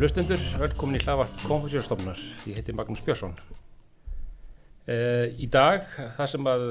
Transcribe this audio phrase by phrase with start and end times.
[0.00, 2.20] Kæri hlustendur, velkomin í hlaðvarp Konfúsjórstofnar.
[2.48, 3.34] Ég heiti Magnús Björnsson.
[4.88, 5.84] Uh, í dag,
[6.16, 6.64] það sem að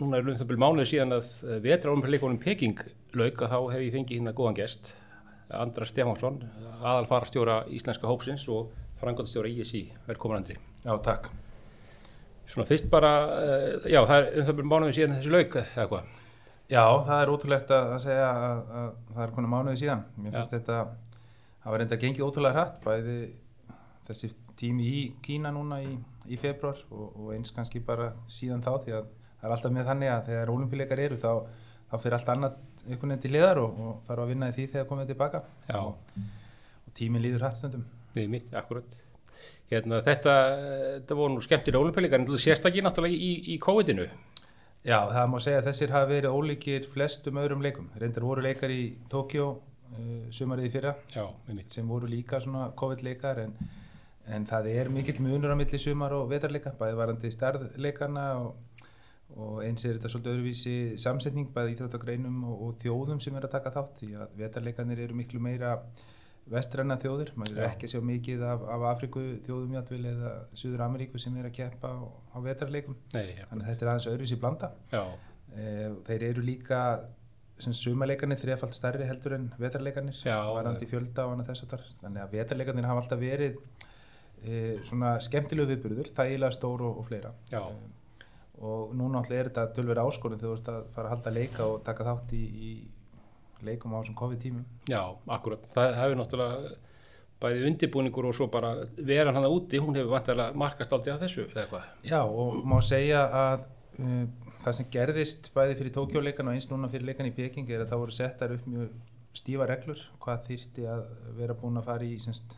[0.00, 1.30] núna er um það byrju mánuði síðan að
[1.62, 2.82] vetra olimpíuleikonum Peking
[3.14, 4.90] lauk að þá hef ég fengið hérna góðan gest,
[5.54, 6.42] Andra Stefánsson,
[6.80, 9.84] aðalfarastjóra Íslenska hópsins og frangotastjóra ISI.
[10.10, 10.58] Velkomin Andri.
[10.82, 11.30] Já, takk.
[12.50, 16.16] Svona fyrst bara, uh, já það er um byrju mánuði síðan þessi lauk eða hvað?
[16.68, 20.08] Já, það er ótrúlegt að segja að, að það er konar mánuði síðan.
[20.18, 20.82] Mér finnst þetta,
[21.62, 23.18] það var reynda gengið ótrúlega hratt, bæði
[24.08, 25.94] þessi tími í Kína núna í,
[26.28, 29.90] í februar og, og eins kannski bara síðan þá því að það er alltaf með
[29.92, 31.32] þannig að þegar olimpíuleikar eru þá,
[31.90, 34.66] þá fyrir allt annað einhvern veginn til liðar og, og þarf að vinna í því
[34.72, 35.42] þegar komið tilbaka
[35.78, 36.16] og,
[36.88, 37.84] og tíminn líður hratt stundum.
[38.16, 38.98] Við mitt, akkurat.
[39.68, 40.34] Hérna, þetta,
[40.96, 44.08] þetta voru nú skemmtir olimpíuleikar en þú sérstakir náttúrulega í, í COVID-inu.
[44.86, 47.90] Já, það má segja að þessir hafa verið ólíkir flestum öðrum leikum.
[48.00, 49.50] Reyndar voru leikar í Tókjó
[49.96, 50.94] uh, sumarið í fyrra.
[51.14, 51.24] Já,
[51.72, 53.54] sem voru líka svona COVID-leikar en,
[54.34, 58.84] en það er mikill munur á milli sumar og vetarleika, bæði varandi starðleikana og,
[59.36, 63.56] og eins er þetta svolítið öðruvísi samsetning, bæði íþróttagreinum og, og þjóðum sem er að
[63.58, 65.76] taka þátt því að vetarleikanir eru miklu meira
[66.48, 70.84] vestræna þjóðir, maður er ekki að sjá mikið af, af Afriku þjóðum játvel eða Suður
[70.86, 74.08] Ameríku sem er að keppa á, á vetarleikum, Nei, já, þannig að þetta er aðeins
[74.12, 74.70] öðruvísi blanda.
[75.58, 76.80] Eh, þeir eru líka
[77.62, 82.24] sem sumarleikarnir þrefald stærri heldur en vetarleikarnir varandi fjölda og annað þess að þar þannig
[82.24, 83.60] að vetarleikarnir hafa alltaf verið
[84.42, 87.32] e, svona skemmtilegu viðburður þægilega stór og, og fleira.
[87.52, 87.70] Eh,
[88.58, 91.66] og núna alltaf er þetta tölver áskorun þegar þú ert að fara að halda leika
[91.66, 92.70] og taka þátt í, í
[93.66, 94.66] leikum á þessum COVID-tímum.
[94.90, 95.02] Já,
[95.34, 95.66] akkurat.
[95.74, 96.76] Það hefur náttúrulega
[97.38, 101.46] bæði undirbúningur og svo bara veran hann úti, hún hefur vantilega markast aldrei að þessu,
[101.54, 101.90] eða hvað?
[102.10, 103.66] Já og má segja að
[104.02, 107.84] uh, það sem gerðist bæði fyrir Tókjóleikan og eins núna fyrir leikan í Peking er
[107.84, 108.94] að það voru settar upp mjög
[109.38, 111.04] stífa reglur hvað þyrfti að
[111.38, 112.56] vera búin að fara í semst,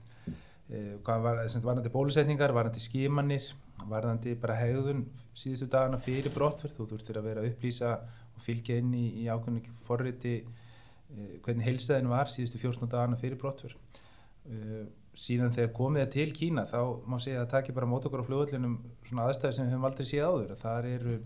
[1.05, 3.51] hvað var, semst, varðandi bólusetningar, varðandi skimannir
[3.89, 5.05] varðandi bara hegðun
[5.37, 7.93] síðustu dagana fyrir brottverð, þú þurftir að vera að upplýsa
[8.37, 13.41] og fylgja inn í, í ákveðinu forriti uh, hvernig heilstæðin var síðustu 14 dagana fyrir
[13.41, 14.85] brottverð uh,
[15.21, 18.23] síðan þegar komið er til Kína þá má segja að það taki bara mót okkur
[18.25, 18.77] á flugvöllunum
[19.09, 20.55] svona aðstæði sem við höfum aldrei séð áður.
[20.61, 21.17] Þar eru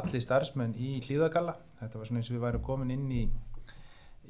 [0.00, 3.22] allir starfsmenn í hlýðagalla þetta var svona eins og við værum komin inn í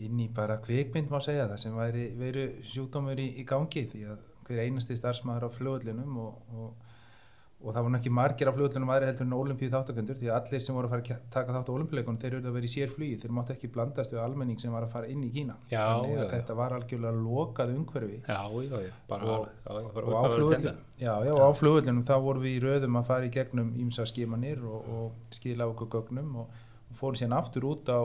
[0.00, 4.04] inn í bara kvikmynd má segja það sem væri veru sjúkdómur í, í gangi því
[4.14, 6.89] að hver einasti starfsmæður á flugvöllunum og, og,
[7.60, 10.62] og það voru ekki margir á flugvöllunum aðri heldur en olimpíu þáttakendur því að allir
[10.64, 12.94] sem voru að fara að taka þátt á olimpíuleikunum þeir eru að vera í sér
[12.94, 15.56] flugi þeir máttu ekki blandast við almenning sem var að fara inn í Kína.
[15.68, 16.30] Já, þannig já, að já.
[16.36, 18.16] þetta var algjörlega lokað umhverfi.
[18.24, 22.64] Já, já, já, bara, Og- já, já, á já, já, flugvöllunum þá vorum við í
[22.64, 26.58] röðum að fara í gegnum ímsa skimanir og, og skila okkur gögnum og,
[26.90, 28.00] og fórum síðan aftur út á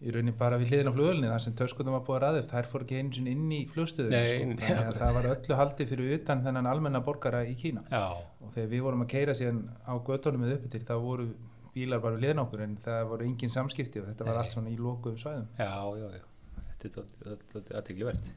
[0.00, 2.68] í raunin bara við hliðin á flugvöllunni þar sem törskutum var búið að ræðið, þær
[2.72, 4.94] fór ekki einu sinni inn í flugstöðum Nei, sko.
[4.96, 8.04] það var öllu haldið fyrir utan þennan almenna borgara í Kína Já,
[8.40, 11.26] og þegar við vorum að keira síðan á göttunum við uppi til þá voru
[11.74, 14.40] bílar bara við hliðin okkur en það voru engin samskipti og þetta var Nei.
[14.44, 15.68] allt svona í lokuðum svæðum já,
[16.00, 18.32] já, já, þetta er þetta aðtekli verð.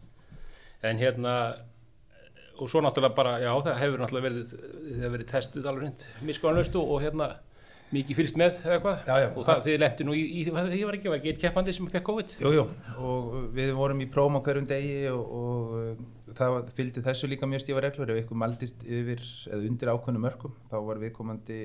[0.84, 1.34] En hérna,
[2.59, 4.53] og svo náttúrulega bara, já, það hefur náttúrulega verið,
[5.16, 7.30] verið testuð alveg hreint miskoðanlaust og, og hérna,
[7.94, 9.06] mikið fylgst með eða hvað.
[9.08, 9.28] Já, já.
[9.34, 11.88] Og það, þið lendi nú í, í það var ekki, var ekki eitt keppandi sem
[11.92, 12.36] fekk COVID.
[12.44, 12.66] Jú, jú,
[12.98, 17.50] og við vorum í prófum á hverjum degi og, og uh, það fylgdi þessu líka
[17.50, 21.62] mjög stífa reglur ef ykkur maldist yfir eða undir ákveðnum mörkum þá var viðkomandi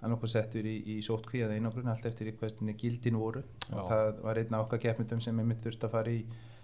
[0.00, 3.76] annarkoð settur í, í sótkví eða einangrun allt eftir hvernig gildin voru Já.
[3.76, 6.22] og það var einn af okkar keppmyndum sem einmitt þurfti að fara í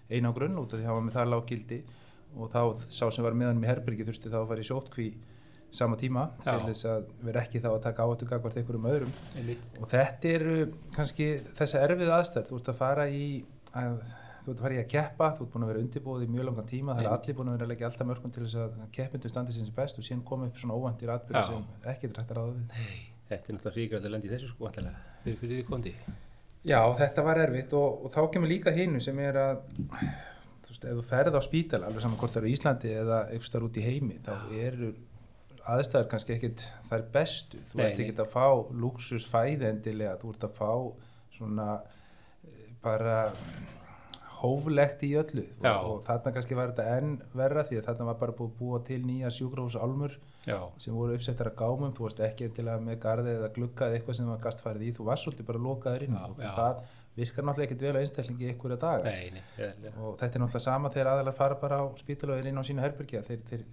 [0.09, 1.81] einangrun út af því að það var með það lág gildi
[2.37, 5.09] og þá sá sem var með hann í herbergi þurfti þá að fara í sótkví
[5.79, 6.53] sama tíma Já.
[6.57, 9.65] til þess að vera ekki þá að taka áhættu gagvart einhverjum öðrum Einmitt.
[9.81, 10.55] og þetta eru
[10.97, 11.27] kannski
[11.59, 13.27] þessa erfið aðstæð þú ert að fara í
[13.77, 13.99] að,
[14.45, 16.49] þú ert að fara í að keppa, þú ert búin að vera undirbúið í mjög
[16.51, 17.27] langan tíma, það er Einmitt.
[17.27, 19.99] allir búin að vera að leggja alltaf mörgum til þess að keppindu standi sinns best
[20.01, 23.03] og síðan koma upp svona óvæntir atbyrði sem ekki er hægt að ráða við Nei,
[23.33, 25.93] þetta er náttúrulega að lendi þessu sko, fyrir, fyrir kondi.
[26.67, 29.61] Já, þetta var erfitt og, og þá kemur líka hinu sem er að
[30.67, 33.79] ef þú ferð á spítala alveg saman hvort það eru í Íslandi eða þar út
[33.79, 34.91] í heimi þá eru
[35.75, 37.61] aðstæður kannski ekkit þær bestu.
[37.71, 38.47] Þú ert ekkit að fá
[38.85, 40.71] luxusfæði endilega, þú ert að fá
[41.37, 41.69] svona
[42.47, 43.19] eh, bara
[44.41, 45.47] hóflegt í öllu.
[45.63, 48.59] Og, og þarna kannski var þetta enn verra því að þarna var bara búið að
[48.61, 52.85] búa til nýja sjúkrahús álmur Já, sem voru uppsettar að gámum, þú varst ekki endilega
[52.85, 56.05] með garði eða glugga eða eitthvað sem var gastfærið í, þú varst svolítið bara lokaður
[56.07, 56.51] inn Já, og já.
[56.55, 56.85] það
[57.17, 59.11] virkar náttúrulega ekkert vel á einstaklingi ykkur að daga.
[59.17, 59.43] Nei,
[59.97, 62.65] og þetta er náttúrulega sama þegar aðalega fara bara á spítal og er inn á
[62.69, 63.65] sínu herbergja þeir, þeir,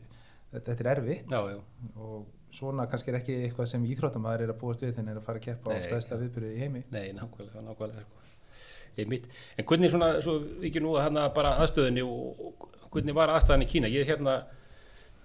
[0.53, 1.59] þetta, er erfitt Já, já,
[1.97, 5.41] og svona kannski er ekki eitthvað sem íþróttamæður er að búast við er að fara
[5.41, 8.61] að keppa á stæðsta viðbyrði í heimi nei, nákvæmlega, nákvæmlega, sko.
[9.01, 9.27] einmitt.
[9.57, 13.69] En hvernig svona, svo ekki nú hana bara aðstöðinni og, og hvernig var aðstæðan í
[13.73, 13.91] Kína?
[13.91, 14.37] Ég er hérna,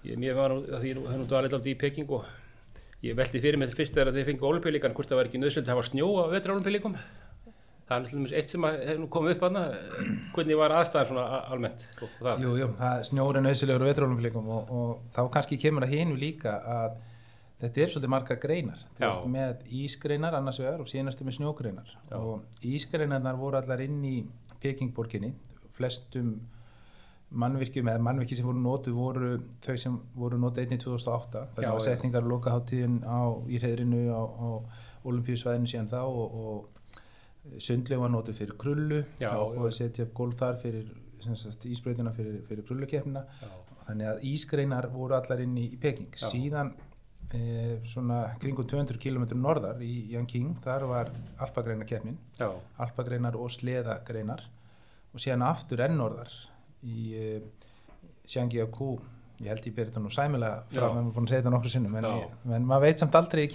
[0.08, 2.28] ég, mér var nú, því ég hef nú dvalið aldrei í Peking og
[3.04, 5.76] ég veldi fyrir mig fyrst þegar þeir fengu olimpíulíkan, hvort það var ekki nöðsöld að
[5.76, 6.96] hafa snjó á vetra olimpíulíkum.
[7.88, 9.60] Það er náttúrulega eitt sem að hefur nú komið upp hana,
[10.34, 11.86] hvernig var aðstæðan svona almennt?
[12.04, 12.42] og það?
[12.44, 16.58] Jú, jú, það snjóri nöðsilegur á vetrólumfélagum og, og þá kannski kemur að hinu líka
[16.68, 16.98] að
[17.62, 18.84] þetta er svolítið marga greinar.
[18.98, 19.08] Þú Já.
[19.08, 22.18] ert með ísgreinar annars vegar og síðanast með snjógreinar Já.
[22.20, 24.14] og ísgreinarnar voru allar inn í
[24.62, 25.32] Pekingborginni,
[25.78, 26.36] flestum
[27.28, 29.30] mannvirkjum eða mannvirki sem voru notuð voru
[29.64, 31.84] þau sem voru notuð einnig 2008 Já, þetta var já.
[31.84, 34.48] setningar og lokaháttíðin á í hreðrinu á, á
[35.08, 36.77] olimpíusvæðinu síðan þá og, og
[37.62, 40.90] sundleg var notuð fyrir krullu Já, og að setja upp gólf þar fyrir
[41.38, 43.24] sagt, ísbreytina fyrir, fyrir krullukeppnina.
[43.42, 43.48] Já,
[43.86, 46.12] þannig að ísgreinar voru allar inn í, í Peking.
[46.14, 46.28] Já.
[46.28, 46.72] síðan
[47.32, 51.12] e, svona kringum 200 km norðar í Yanqing þar var
[51.44, 52.50] alpagreinakeppnin já,
[52.84, 54.44] alpagreinar og sleðagreinar.
[55.14, 56.34] Og síðan aftur enn norðar
[56.84, 57.68] í uh,
[58.28, 58.98] Xiangjiakou
[59.38, 61.96] ég held ég beri þetta nú sæmilega en maður búin að segja þetta nokkru sinnum
[61.98, 62.06] en,
[62.58, 63.50] en maður veit samt aldrei í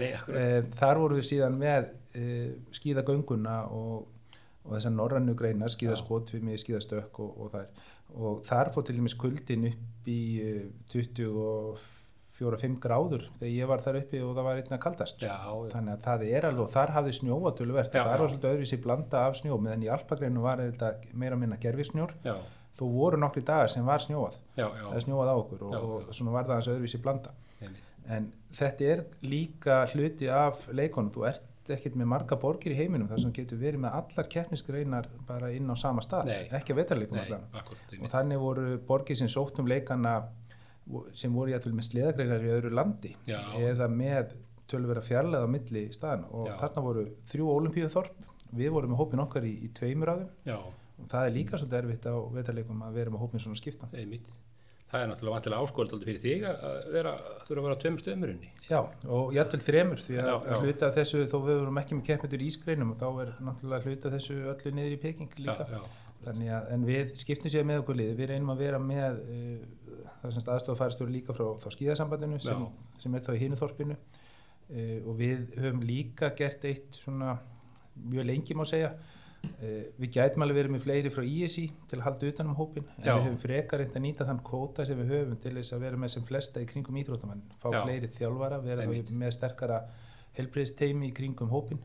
[0.00, 0.40] nei, akkurat.
[0.40, 4.10] uh, þar voru við síðan með uh, skíðagönguna og,
[4.64, 7.86] og þessar norrannu greinar, skíðaskotfimi skíðastökk og, og þær.
[8.10, 10.62] Og þar fór til dæmis kuldin upp í uh,
[10.92, 15.26] 24-5 gráður þegar ég var þar uppi og það var einna kaldast.
[15.26, 18.32] Já, já, þannig að það er alveg og þar hafði snjóa töluvert Já, þar var
[18.32, 22.16] svolítið öðruvísi blanda af snjó meðan í alpagreinu var þetta meira að minna gerfisnjór
[22.76, 24.40] þó voru nokkri dagar sem var snjóað.
[24.56, 27.34] Já, það snjóað á okkur og, og svona var það hans öðruvísi blanda.
[28.10, 33.08] En þetta er líka hluti af leikonum, þú ert ekkert með marga borgir í heiminum
[33.10, 36.48] þar sem getur verið með allar keppnisgreinar bara inn á sama stað Nei.
[36.56, 40.14] ekki að vetarleikum akkurat, og þannig voru borgir sem sótt um leikana
[41.14, 43.38] sem voru jætvel með sleðagreinar í öðru landi Já.
[43.60, 44.34] eða með
[44.70, 46.56] tölvera fjarlæð á milli staðan og Já.
[46.64, 50.56] þarna voru þrjú olimpíuþorp við vorum með hópin okkar í, í tveimur af þeim Já,
[51.00, 54.30] og það er líka svolítið erfitt á vetarleikum að vera með hópin svona skipta einmitt.
[54.90, 57.10] Það er náttúrulega vantilega áskóld fyrir þig að vera,
[57.46, 58.48] þurfa að vera tveim stöðmurinni.
[58.66, 58.78] Já,
[59.16, 60.56] og jætvel þremur því að, Já, já.
[60.64, 64.12] hluta þessu þó við vorum ekki með keppmyndur í ísgreinum og þá er náttúrulega hluta
[64.16, 65.66] þessu öllu niður í Peking líka.
[65.70, 68.80] Já, já, Þannig að, en við skiptum sér með okkur lið, við reynum að vera
[68.82, 72.66] með uh, það sem aðstofafæristur líka frá, frá skíðasambandinu sem,
[73.00, 73.96] sem er þá í hinu þorpinu.
[74.74, 77.38] Uh, og við höfum líka gert eitt svona
[78.10, 78.90] mjög lengi má segja
[80.00, 83.04] við gætum alveg verið með fleiri frá ISI til að halda utan um hópin en
[83.04, 83.14] Já.
[83.14, 86.00] við höfum frekar reynd að nýta þann kvóta sem við höfum til þess að vera
[86.00, 87.80] með sem flesta í kringum íþróttamann, fá Já.
[87.84, 89.80] fleiri þjálfara, vera með sterkara
[90.38, 91.80] helbriðsteimi í kringum hópin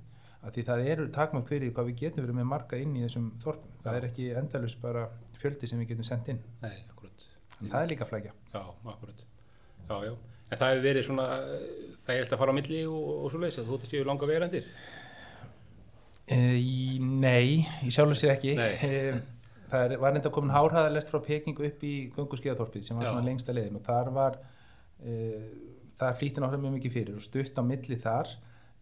[0.46, 1.07] að því það eru
[1.48, 3.98] fyrir því hvað við getum verið með marga inn í þessum þorpum það Já.
[3.98, 5.08] er ekki endalust bara
[5.40, 7.25] fjöldi sem við getum sendt inn nei, akkurat.
[7.62, 8.62] en það er líka flækja Já,
[8.94, 9.25] akkurat.
[9.86, 10.13] Já, já.
[10.46, 13.31] En það hefur verið svona, eh, það er eftir að fara á milli og, og
[13.34, 14.68] svo leiðis að þú ætti séu langa verandir.
[16.28, 18.56] e, í, Nei, í sjálfur sér ekki.
[19.72, 23.16] Það er, var enda komin hárhæðalest frá Peking upp í gönguskeiðaþorpið sem var Já.
[23.16, 24.36] svona lengsta leiðin og þar var
[25.01, 25.16] e,
[25.98, 28.30] það flýtti náttúrulega mjög mikið fyrir og stutt á milli þar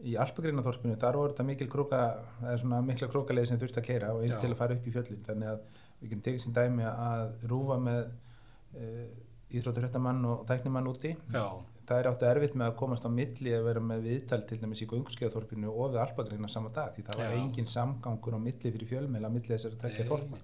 [0.03, 2.01] í Alpagreinaþorpinu, þar voru þetta mikil króka
[2.41, 4.35] eða svona mikla krókaleið sem þurfti að keira og Já.
[4.41, 5.23] til að fara upp í fjöllin.
[5.29, 5.62] Þannig að
[6.01, 8.01] við getum tekið sem dæmi að rúfa með
[8.75, 8.89] e,
[9.55, 11.13] íþrótturhættamann og tæknimann úti.
[11.31, 11.45] Já,
[11.87, 14.83] það er áttu erfitt með að komast á milli að vera með viðtal til dæmis
[14.83, 17.37] í göngskeiðaþorpinu og við Alpagreina sama dag því það var Já.
[17.41, 20.11] engin samgangur á milli fyrir fjölmeila milli þessari tekja Nei.
[20.11, 20.43] þorpi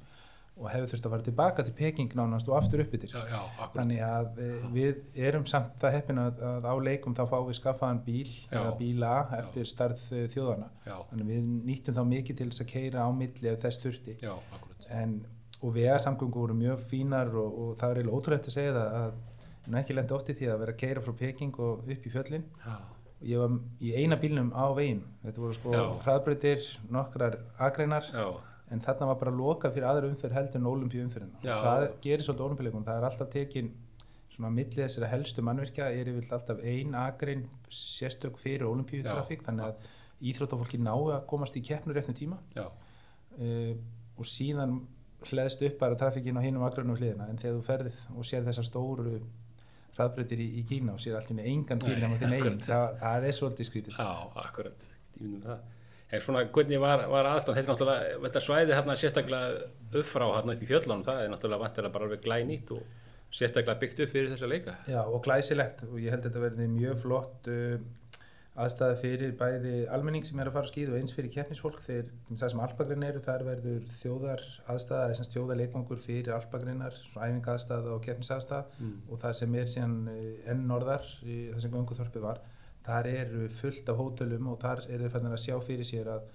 [0.59, 3.67] og hefur þurft að fara tilbaka til Peking nánast og aftur upp yfir já, já,
[3.75, 7.59] þannig að e, við erum samt það heppin að, að á leikum þá fáum við
[7.61, 8.57] skaffaðan bíl Já.
[8.59, 12.71] eða bíla eftir starð e, þjóðana Já, þannig við nýttum þá mikið til þess að
[12.73, 14.17] keira á milli ef þess þurfti.
[14.19, 14.33] Já,
[14.99, 15.15] en,
[15.63, 19.17] og vegasamgöngu voru mjög fínar og, og það er ótrúlegt að segja það að
[19.75, 22.13] er ekki lendi oft í því að vera að keira frá Peking og upp í
[22.13, 22.45] fjöllin.
[22.63, 22.77] Já,
[23.19, 25.03] og ég var í eina bílnum á veginn.
[25.25, 28.25] Þetta voru sko hraðbreytir nokkrar agreinar já,
[28.71, 31.43] en þarna var bara loka fyrir aðra umferð heldur en olimpíu umferðina.
[31.43, 33.71] Það gerir svolítið olimpíuleikum, það er alltaf tekin
[34.29, 39.11] svona milli þessara helstu mannvirkja er yfir alltaf ein agrein sérstök fyrir olimpíu Já.
[39.11, 39.89] trafík þannig að
[40.29, 42.39] íþróttafólki ná að komast í keppnur eftir tíma.
[43.39, 43.75] Uh,
[44.19, 44.81] og síðan
[45.27, 48.67] hleðst upp bara trafíkin á hinum agrunum hliðina en þegar þú ferðið og sér þessar
[48.67, 49.19] stóru
[49.99, 52.63] hraðbreytir í, í Kína og sér allt í með engan bíl akkurat.
[52.65, 54.07] það, það er svolítið skrítið já,
[54.45, 54.87] akkurat.
[55.19, 55.67] Ég myndum það.
[56.09, 59.67] En svona, hvernig var, var aðstand, þetta er náttúrulega, þetta svæði hérna sérstaklega
[59.99, 63.77] upp frá hérna upp í fjöllunum, það er náttúrulega vantilega bara alveg glænýtt og sérstaklega
[63.83, 64.73] byggt upp fyrir þessa leika.
[64.89, 67.75] Já, og glæsilegt og ég held að þetta verði mjög flott uh,
[68.59, 72.09] aðstæða fyrir bæði almenning sem er að fara á skíð og eins fyrir keppnisfólk þegar
[72.41, 77.29] það sem alpagrein eru þar verður þjóðar aðstæða eða sem þjóðar leikvangur fyrir alpagreinar, svona
[77.29, 78.93] æfinga aðstæða og keppnisaðstæða Mm.
[79.09, 82.41] og það sem er síðan uh, enn norðar það sem gönguþorpi var
[82.85, 86.29] þar eru fullt af hótelum og þar eru fannir að sjá fyrir sér að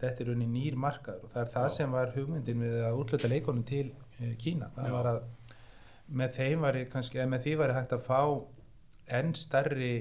[0.00, 1.74] þetta er raunin nýr markaður og það er það Já.
[1.76, 4.94] sem var hugmyndin við að útluta leikonum til uh, Kína það Já.
[4.96, 5.20] var að
[6.10, 8.20] með var kannski, eða með því var hægt að fá
[9.20, 9.92] enn starri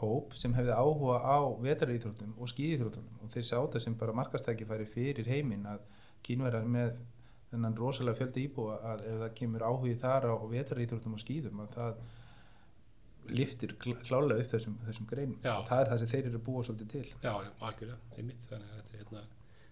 [0.00, 3.06] hóp sem hefði áhuga á vetraríþróttum og skíðíþróttum.
[3.24, 5.80] Og þeir sjá þetta sem bara markastækifæri fyrir heiminn að
[6.26, 6.98] kínverðar með
[7.50, 11.72] þennan rosalega fjöldi íbúa að ef það kemur áhugi þar á vetraríþróttum og skíðum að
[11.78, 12.02] það
[13.30, 15.38] liftir kl- klálega upp þessum, þessum greinum.
[15.44, 15.52] Já.
[15.58, 17.04] og það er það sem þeir eru búa svolítið til.
[17.24, 18.46] Já, já, algjörlega, einmitt.
[18.50, 19.24] Þannig að þetta hérna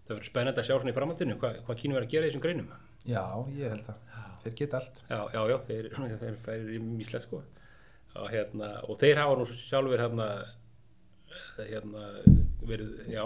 [0.08, 2.68] verður spennandi að sjá svona í framhaldinu hvað, hvað að gera í þessum greinum.
[3.08, 3.24] Já,
[3.56, 5.00] ég held að þeir geta allt.
[5.08, 5.88] Já, já, já, þeir,
[6.22, 6.38] þeir
[7.24, 7.42] sko
[8.14, 10.28] og, hérna, og þeir hafa nú sjálfur hérna,
[11.58, 12.06] eh, hérna
[12.68, 13.24] verið, já,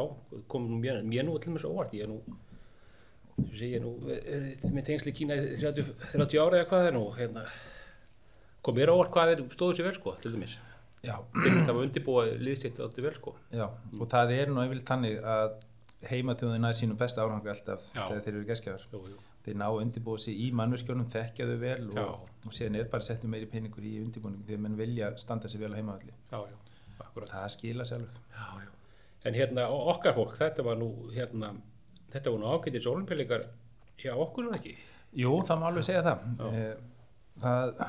[0.51, 2.21] kom nú mér, mér nú til mér svo óvart, ég er nú
[3.59, 7.07] ég nú, er, er, með tengsli Kína í 30, 30 ára eða hvað er nú
[7.17, 7.47] hérna,
[8.63, 10.59] kom mér óvart hvað þeir stóðu sér vel sko, til dæmis.
[11.03, 13.35] Það var undirbúið liðstitt alltaf vel sko.
[13.51, 13.67] Já,
[13.99, 15.57] og það er nú yfirleitt þannig að
[16.11, 18.05] heimaþjóðin nær sínum besta árangri alltaf Já.
[18.09, 18.87] þegar þeir eru geskjafar
[19.43, 23.07] þeir ná að undirbúa sig í mannverkjónum, þekkja þau vel og, og síðan er bara
[23.07, 26.15] settum meiri peningur í undirbúning því að menn vilja standa sig vel á heimavalli
[27.29, 27.87] það skila
[28.63, 28.71] já.
[29.25, 31.53] En hérna okkar fólk, þetta var nú hérna,
[32.11, 33.45] þetta var nú ágætis olimpíuleikar
[34.03, 34.75] já, okkur var ekki?
[35.19, 36.25] Jú, það má alveg segja það.
[36.49, 37.83] Eh, það,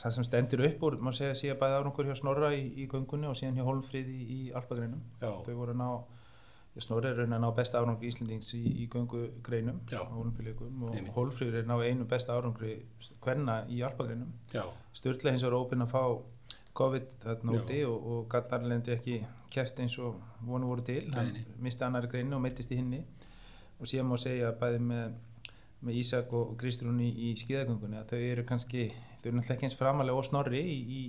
[0.00, 3.30] það sem stendur upp úr má segja síðan bæði árangur hjá Snorra í, í göngunni
[3.30, 5.88] og síðan hjá Holmfríði í, í Alpagreinum þau voru að ná
[6.82, 10.02] Snorri er raunin að ná besta árangri Íslendings í, í göngugreinum Já.
[10.04, 10.96] á olimpíuleikum og.
[11.14, 12.74] Holmfríður er ná einu besta árangri
[13.24, 14.32] hvenna í Alpagreinum
[14.96, 16.02] Sturla hins var ópinn að fá
[16.76, 19.20] COVID þarna úti og, og Gatnarlendi ekki
[19.52, 21.06] keft eins og vonu voru til.
[21.16, 21.32] Hann
[21.64, 23.00] misti annari greinu og meittist í hinni.
[23.80, 25.16] Og síðan má segja bæði með,
[25.84, 29.68] með Ísak og, og Kristrún í, skíðagöngunni að þau eru kannski þau eru náttúrulega ekki
[29.68, 31.00] eins framalega og snorri í, í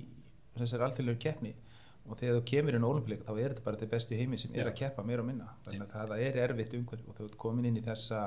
[0.58, 1.54] þessar alþjóðlegu keppni
[2.08, 4.54] og þegar þú kemur inn á olimpíuleika þá er þetta bara til bestu heimi sem
[4.56, 5.48] er að keppa meira og minna.
[5.66, 8.22] Þannig að það er erfitt umhverf og þú ert komin inn í þessa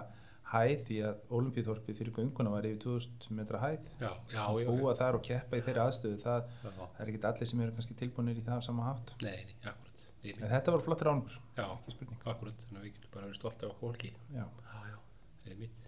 [0.51, 3.91] hæð því að olimpíuþorpið fyrir gönguna var yfir 2000 metra hæð.
[4.03, 7.51] Já, já, já, búa þar og keppa í þeirra aðstöðu það, það er ekki allir
[7.53, 9.13] sem eru kannski tilbúinir í það á sama hátt.
[9.23, 10.03] Nei, nei, akkurat.
[10.25, 13.63] Ég- en þetta var flottur ánur, Já, akkurat, þannig að við getum bara verið stolt
[13.63, 14.11] af okkur fólki.
[14.35, 14.43] Já.
[14.43, 14.99] Já, já,
[15.45, 15.87] það er mitt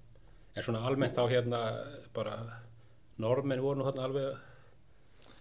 [0.54, 1.60] En svona almennt á hérna
[2.14, 2.32] bara
[3.18, 4.40] normenn voru nú þarna alveg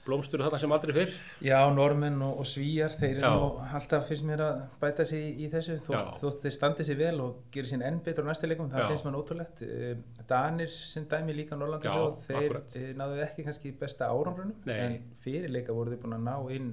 [0.06, 1.12] blómstur þarna sem aldrei fyrr
[1.46, 3.32] já, normenn og, og svíjar þeir eru Já.
[3.38, 6.20] nú alltaf fyrst mér að bæta sig í, í þessu þótt, Já.
[6.22, 8.88] þótt þeir standi sig vel og gerir sín enn betur á næsta leikum, það Já.
[8.90, 9.96] finnst mann ótrúlegt Eh,
[10.28, 12.76] Danir sem dæmi líka Norrlanda Já, þeir akkurat.
[12.82, 16.72] eh, náðu ekki kannski besta árangrunum en fyrir leika voru þeir búin að ná inn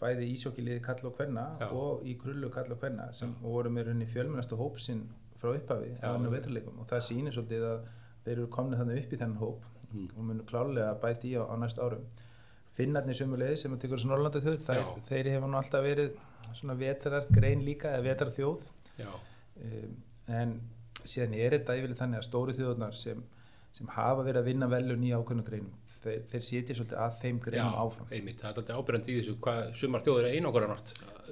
[0.00, 1.70] bæði ísjókiliði kall og kvenna Já.
[1.72, 5.06] og í krullu kall og kvenna sem voru með runni fjölmennasta hóp sinn
[5.40, 6.84] frá upphafi Já, og já.
[6.92, 7.80] það sýnir svolítið að
[8.26, 9.64] þeir eru komnið þannig upp í þennan hóp
[9.94, 10.08] Mm.
[10.18, 12.00] og munu klálega bæti í á, á næstu árum
[12.76, 14.66] Finnarnir sömulegði sem að tekur þessu Norrlanda þjóð
[15.08, 16.18] þeir, hefur nú alltaf verið
[16.56, 18.68] svona vetrar grein líka eða vetrar þjóð
[19.06, 19.96] um,
[20.40, 20.58] en
[21.06, 23.24] síðan er þetta yfirlega þannig að stóru þjóðunar sem,
[23.76, 27.40] sem hafa verið að vinna velun í ákveðnu greinum þeir, þeir sitja svolítið að þeim
[27.44, 28.08] greinum já, áfram.
[28.12, 30.36] einmitt, það er alltaf ábyrjandi í þessu hvað sumar þjóður er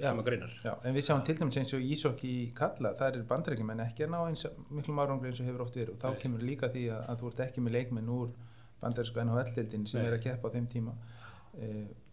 [0.00, 0.08] Já.
[0.08, 0.54] sem að greinar.
[0.64, 3.82] Já, en við sjáum til dæmis eins og Ísokki í Kalla, það er bandreikim en
[3.84, 5.92] ekki að ná eins miklum árangri eins og hefur oft verið.
[5.94, 6.18] Og þá Nei.
[6.24, 8.32] kemur líka því að, að þú ert ekki með leikmenn úr
[8.82, 10.08] bandarísku NHL-dildin sem Nei.
[10.08, 10.96] er að keppa á þeim tíma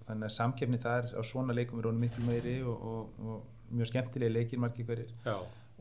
[0.08, 3.92] þannig að samkeppni þar á svona leikum er honum miklu meiri og, og, og mjög
[3.92, 5.38] skemmtilegi leikir margir hverjir Já,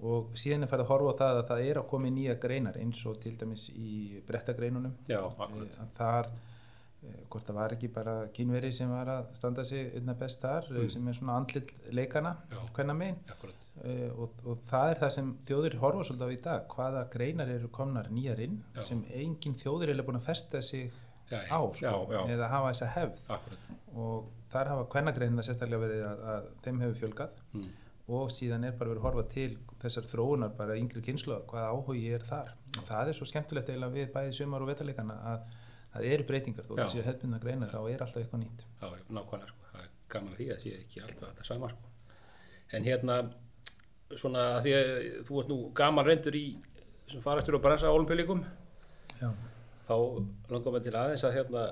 [0.07, 2.37] og síðan er farið að horfa á það að það er að koma í nýja
[2.40, 7.75] greinar eins og til dæmis í brettagreinunum já, e, að þar e, hvort það var
[7.76, 10.88] ekki bara kínveri sem var að standa sig einna best þar mm.
[10.95, 12.62] Sem er svona andlit leikana Já.
[12.79, 13.21] hvenna megin
[14.14, 17.71] og, og það er það sem þjóðir horfa svolítið á í dag hvaða greinar eru
[17.73, 18.85] komnar nýjar inn Já.
[18.93, 20.88] sem engin þjóðir er búin að festa sig
[21.38, 23.25] á sko, já, eða hafa þessa hefð.
[23.37, 23.70] Akkurat.
[23.94, 27.38] Og þar hafa hvennagreinar sérstaklega verið að, að þeim hefur fjölgað.
[27.54, 27.70] Mm.
[28.10, 32.08] og síðan er bara verið að horfa til þessar þróunar bara yngri kynslu hvaða áhugi
[32.16, 32.49] er þar.
[32.80, 35.44] Og það er svo skemmtilegt eiginlega við bæði sumar og vetarleikana að
[35.92, 36.66] það eru breytingar.
[36.66, 38.64] Þó þessi hefðbundna greinar þá er alltaf eitthvað nýtt.
[38.80, 41.94] Já, nákvæmlega sko, það er gaman að því að sé ekki alltaf þetta sama sko.
[42.75, 43.20] En hérna,
[44.16, 44.90] svona að því að
[45.30, 46.44] þú ert nú gaman reyndur í
[47.10, 48.42] sem farastur og bransa olimpíuleikum,
[49.20, 49.30] Já,
[49.90, 49.97] þá
[50.54, 51.64] langar maður til aðeins að hérna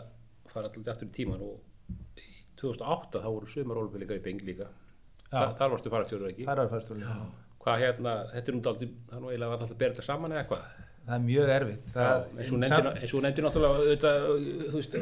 [0.53, 2.27] fara alltaf aftur í tíman og í
[2.59, 4.69] 2008 þá voru sumar olimpíuleikar í Beng líka.
[5.29, 6.49] Þa, þar varstu farastjóður ekki.
[6.49, 7.09] það er færstóli
[7.59, 10.35] Hvað hérna, þetta er nú daldið, það er nú eiginlega alltaf að bera þetta saman
[10.35, 10.69] eða hvað?
[11.09, 11.93] það er mjög erfitt.
[11.97, 14.27] Eins og nefndi, eins og nefndi náttúrulega auðvitað,
[14.69, 14.97] þú veist,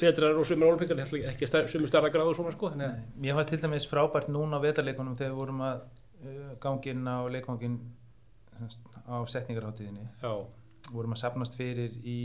[0.00, 2.88] vetrar og sumar olimpíuleikar, ekki sumur starra gráðu svona sko, Nei,
[3.22, 5.84] Mér fannst til dæmis frábært núna á vetarleikunum þegar við vorum að
[6.26, 7.76] uh, gangin á leikvangin
[8.58, 10.32] semst, á setningarháttíðinni já,
[10.92, 12.18] vorum að sapnast fyrir í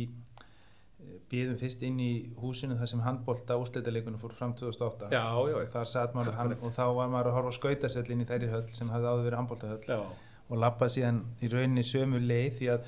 [1.32, 5.90] býðum fyrst inn í húsinu þar sem handbólta úsleitaleikunum fór fram 2008 já, já, þar
[5.92, 8.64] satt maður hann, og þá var maður að horfa á skautasvell inn í þeirri höll
[8.74, 10.00] sem hafði áður verið handbóltahöll já,
[10.48, 12.88] og lappa síðan í rauninni sömu leið því að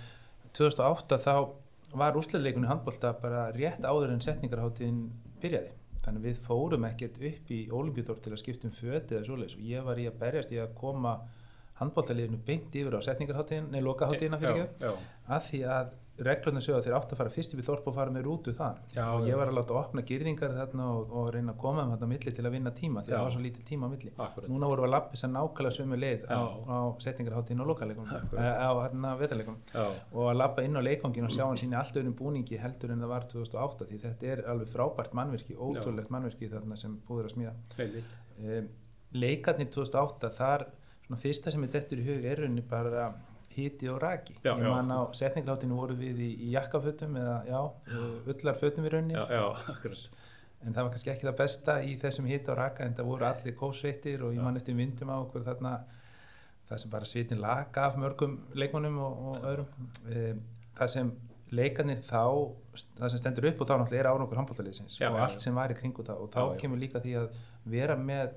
[0.58, 1.34] 2008 þá
[2.00, 5.04] var úsleðleikunni handbólta bara rétt áður en setningarháttíðin
[5.42, 5.74] byrjaði.
[6.06, 9.86] Þannig við fórum ekkert upp í olimpíuþór til að skiptum föti eða svoleiðis og ég
[9.86, 11.18] var í að berjast í að koma
[11.80, 14.94] handbóltaliðinu beint yfir á setningarháttíðin nei, lokaháttíðina fyrir ekki
[15.30, 18.14] að því að reglurna sögða þeir átt að fara fyrst upp í þorp og fara
[18.14, 18.80] með rútu þar.
[18.96, 21.94] Já, og ég var að láta opna gyrðingar þarna og, og reyna að koma um
[21.94, 24.12] þetta milli til að vinna tíma því að það var svo lítið tíma milli.
[24.26, 24.50] Akkurat.
[24.52, 28.50] Núna vorum við að lappa að nákvæmlega sömu leið á, á setningarháttíðin og lokaleikum eh,
[28.60, 32.18] á hérna vetarleikum og að lappa inn á leikongin og sjá hann síni allt öðrum
[32.20, 36.80] búningi heldur en það var 2008 því þetta er alveg frábært mannverki, ótrúlegt mannverki þarna
[36.80, 37.56] sem búður að smíða.
[38.44, 38.70] Um,
[39.16, 40.68] leikarnir 2008 þar
[41.10, 43.10] svona fyrsta sem er dettur í hug er rauninni bara
[43.56, 44.36] hiti og raki.
[44.46, 47.62] Já, ég man á setningarháttinu voru við í, í jakkafötum eða já,
[48.30, 49.18] öllarfötum í rauninni.
[49.18, 50.26] Já, já, akkurat.
[50.60, 53.26] En það var kannski ekki það besta í þessum hita og raka en það voru
[53.26, 55.74] allir kósveitir og ég man eftir myndum á okkur þarna
[56.70, 59.88] það sem bara svitin laka af mörgum leikmannum og, og öðrum.
[60.12, 60.44] Um,
[60.78, 61.14] það sem
[61.56, 62.22] leikarnir þá
[63.00, 65.74] það sem stendur upp og þá náttúrulega er árangur handbóltaliðsins Já, og allt sem var
[65.74, 66.58] í kringu það og þá já.
[66.62, 67.40] kemur líka því að
[67.74, 68.36] vera með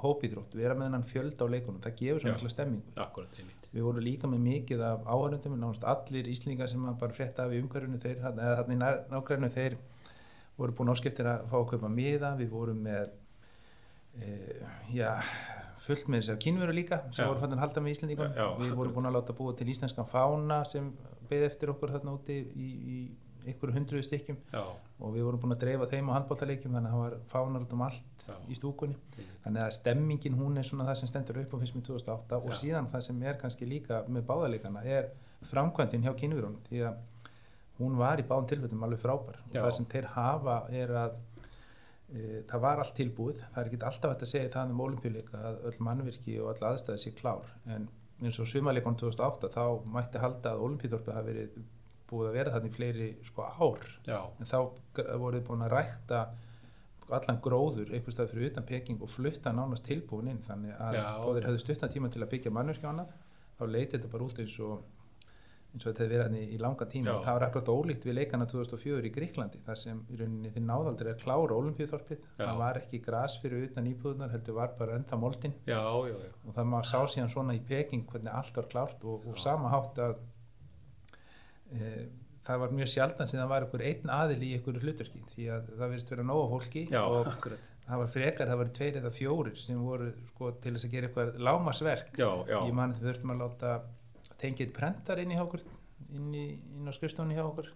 [0.00, 2.34] hópíþrótt, vera með hennan fjölda á leikunum það gefur svo Já.
[2.36, 3.40] mikla stemmingu akkurat,
[3.72, 7.60] við vorum líka með mikið af áhörundum nánast allir íslendingar sem bara frétta af í
[7.60, 8.80] umhverfinu þeir, eða þannig í
[9.12, 9.76] nágræninu þeir
[10.56, 13.12] voru búin áskiptir að fá að kaupa miða, við vorum með
[14.16, 14.32] e,
[14.96, 15.10] já,
[15.82, 17.28] fullt með þessar kynveru líka sem Já.
[17.30, 20.08] voru fannin að halda með Íslendingum Já, við vorum búin að láta búa til íslenskan
[20.08, 20.92] fána sem
[21.30, 22.98] beði eftir okkur þarna úti í, í
[23.50, 24.38] ykkur hundruðu stykkjum.
[24.52, 24.62] Já,
[25.02, 27.74] og við vorum búin að dreifa þeim á handbóltaleikjum þannig að það var fánar út
[27.76, 28.98] um allt já, í stúkunni.
[29.16, 29.38] Einmitt.
[29.44, 32.54] þannig að stemmingin hún er svona það sem stendur upp á fyrst með 2008 og
[32.58, 35.10] síðan það sem er kannski líka með báðarleikana er
[35.50, 37.00] framkvæmdin hjá kynverunum því að
[37.80, 39.40] hún var í báðum tilfellum alveg frábær.
[39.48, 41.16] Og það sem þeir hafa er að
[42.12, 43.42] e, það var allt tilbúið.
[43.42, 47.02] Það er ekki alltaf að segja það um olimpíuleika að öll mannvirki og öll aðstæði
[47.02, 47.50] sé klár.
[47.66, 47.88] En
[48.22, 49.64] eins og sumarleikunum 2008 þá
[49.96, 51.62] mætti halda að olimpíuþorpið hafi verið
[52.12, 53.90] búið að vera þannig fleiri sko ár.
[54.06, 54.58] Já, en þá
[55.24, 56.22] voruð búin að rækta
[57.12, 60.40] allan gróður einhvers stað fyrir utan Peking og flutta nánast tilbúin inn.
[60.46, 63.14] Þannig að þó þeir hefðu stuttan tíma til að byggja mannverki og annað
[63.58, 64.82] þá leiti þetta bara út eins og
[65.72, 67.12] eins og þetta hefði verið hann í, langa tíma.
[67.14, 70.66] Og það var akkurat ólíkt við leikana 2004 í Gríklandi þar sem í rauninni þið
[70.68, 75.18] náðaldur að klára olimpíuþorpið það var ekki gras fyrir utan íbúðunar heldur var bara enda
[75.20, 75.56] moldin.
[75.64, 79.08] Já, já, já, og það maður sá síðan svona í Peking hvernig allt var klárt
[79.08, 80.20] og, og sama hátt að
[82.42, 85.68] það var mjög sjaldan sem það var einhver einn aðil í einhverju hlutverki því að
[85.70, 87.68] það verðist vera nóga fólki já, og akkurat.
[87.86, 91.10] það var frekar, það var tveir eða fjórir sem voru sko, til þess að gera
[91.10, 93.76] eitthvað lámasverk já, já, ég man þurftum að láta
[94.42, 97.70] tengja eitt prentar inn í okkur inn, í, inn á skrifstofunni hjá okkur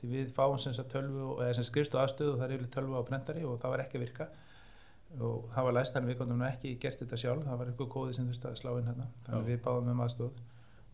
[0.00, 3.58] því við fáum sem sem skrifstofu aðstöðu og það er yfirleitt tölvu á prentari og
[3.60, 4.28] það var ekki að virka.
[5.20, 8.14] Og það var læst þannig við komum ekki gert þetta sjálf það var eitthvað kóði
[8.16, 10.38] sem þurfti að slá inn hérna þannig við báðum um aðstöð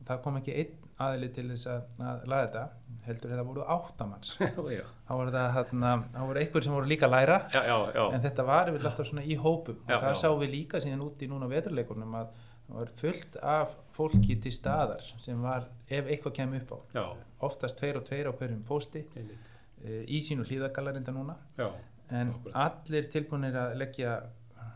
[0.06, 2.62] það kom ekki einn aðili til þess að, að laga þetta
[3.08, 4.32] heldur þetta voru áttamanns
[5.06, 8.24] þá voru það hérna, þá voru einhver sem voru líka læra já, já, já, en
[8.24, 9.78] þetta var yfir alltaf svona í hópum.
[9.86, 12.32] Og það sáum við líka síðan út í núna veturleikunum að
[12.68, 16.78] það var fullt af fólki til staðar sem var, ef eitthvað kemur upp á.
[16.98, 17.04] Já,
[17.48, 19.54] oftast tveir og tveir á hverjum pósti einmitt.
[19.84, 21.38] e, í sínu hlýðagallarinda núna.
[21.56, 21.70] Já,
[22.10, 22.58] en Akkúrat.
[22.66, 24.18] allir tilbúinir að leggja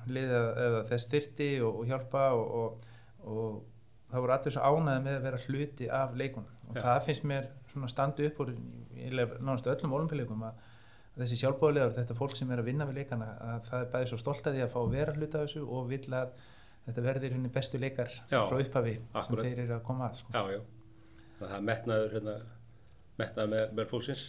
[0.06, 2.88] liða eða þess styrti og, og hjálpa og, og,
[3.28, 3.60] og
[4.12, 6.82] það voru allir svo ánæði með að vera hluti af leikunum og Já.
[6.84, 10.60] það finnst mér svona standu upp úr náttúrulega öllum olimpíuleikum að
[11.16, 14.18] þessi sjálfbóðlegar, þetta fólk sem er að vinna við leikana að það er bæði svo
[14.20, 16.30] stolt að því að fá að vera hluta af þessu og vill að
[16.86, 19.26] þetta verðir henni bestu leikar Já, frá upphafi akkúrat.
[19.28, 20.32] sem þeir eru að koma að sko.
[20.32, 20.62] já, já
[21.42, 22.36] það er metnaður hérna,
[23.20, 24.24] metnaður með, með fólksins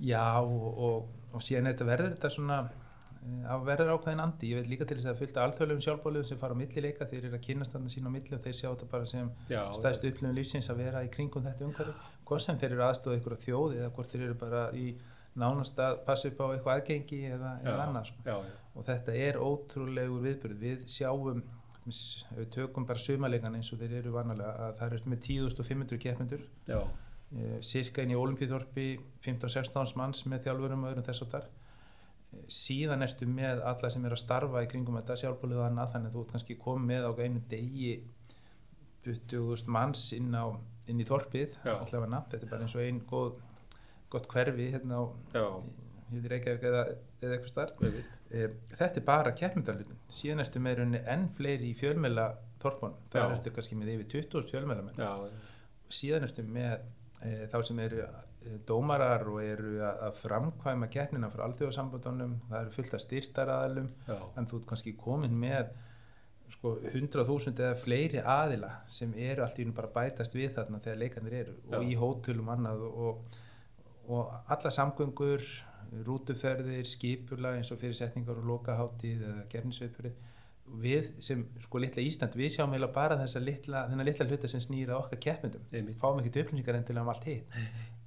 [0.00, 2.60] Já og, og, og síðan er þetta verður þetta svona
[3.26, 6.40] eh, að verður ákveðin andi, ég veit líka til þess að fylgta alþjóðlegum sjálfbóliðum sem
[6.40, 8.68] fara á milli leika þeir eru að kynast þarna sín á milli og þeir sjá
[8.68, 12.10] þetta bara sem já, stæðstu upplifun lífsins að vera í kringum þetta umhverfi.
[12.30, 14.90] Hvort sem þeir eru aðstóða ykkur þjóð eða hvort þeir eru bara í
[15.38, 18.24] nánast að passa upp á eitthvað aðgengi eða, já, eða annað sko.
[18.26, 21.42] já, já, og þetta er ótrúlegur viðbyrð við sjáum
[21.86, 26.42] við tökum bara sumaleikan eins og þeir eru vanalega að það eru með 10.500 keppmyndur
[26.68, 28.88] já, eh, cirka inn í olimpíþorpi
[29.24, 31.48] 15-16 manns með þjálfurum og öðrum þess og þar
[32.50, 36.10] síðan ertu með alla sem er að starfa í kringum þetta sjálfbólið og annað þannig
[36.10, 37.92] að þú ert kannski komið með á einu degi
[39.04, 40.46] 20.000 manns inn, á,
[40.90, 42.24] inn í þorpið allavega.
[42.30, 43.38] Þetta er bara eins og einn góð,
[44.12, 45.04] gott hverfi hérna á
[46.10, 46.84] veit ekki eða,
[47.22, 51.76] eða eitthvað starf e, þetta er bara keppmyndarlutin síðan ertu með rauninni enn fleiri í
[51.78, 52.26] fjölmjöla
[52.62, 55.12] þorpunum, það ertu kannski með yfir 20.000 fjölmjölamenn já,
[56.00, 56.74] síðan ertu með
[57.22, 58.02] e, þá sem eru
[58.66, 64.60] dómarar og eru að, framkvæma keppnina frá alþjóðsambandunum, það eru fullt af styrtaraðalum en þú
[64.60, 65.74] ert kannski komin með
[66.50, 71.02] sko 100.000 eða fleiri aðila sem eru allt í húnum bara bætast við þarna þegar
[71.04, 71.54] leikarnir eru.
[71.68, 71.84] Og Já.
[71.86, 73.36] í hótelum annað og,
[74.10, 75.46] og alla samgöngur
[76.06, 80.12] rútuferðir, skipula eins og fyrirsetningar og lokaháttíð eða gernisveipuri
[80.80, 85.00] við sem sko litla Ísland, við sjáum heila bara þessa litla, litla hluta sem snýra
[85.00, 85.18] okkar
[85.72, 85.98] Einmitt.
[85.98, 87.58] fáum ekkert upplýsingar endilega um allt hitt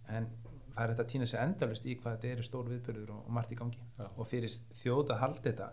[0.09, 0.27] en
[0.73, 3.35] það er þetta að týna sig endalust í hvað þetta eru stór viðbörður og, og
[3.37, 4.05] margt í gangi Já.
[4.09, 5.69] og fyrir þjóð að halda þetta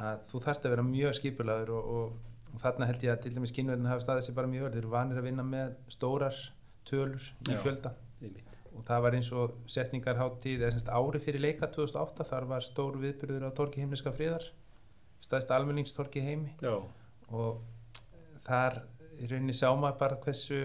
[0.00, 3.34] að þú þarft að vera mjög skipulaður og, og, og þarna held ég að til
[3.36, 6.40] dæmis kynverðin hafa staðið sér bara mjög vel, þeir eru vanir að vinna með stórar
[6.88, 7.60] tölur í Já.
[7.64, 8.54] fjölda einmitt.
[8.76, 13.00] og það var eins og setningarháttíð eða semst ári fyrir leika 2008 þar var stór
[13.02, 14.46] viðbyrður á Torki heimliska friðar
[15.24, 16.76] staðist almenningstorki heimi Já,
[17.32, 17.60] og
[18.46, 18.82] þar
[19.20, 20.62] í rauninni sá maður bara hversu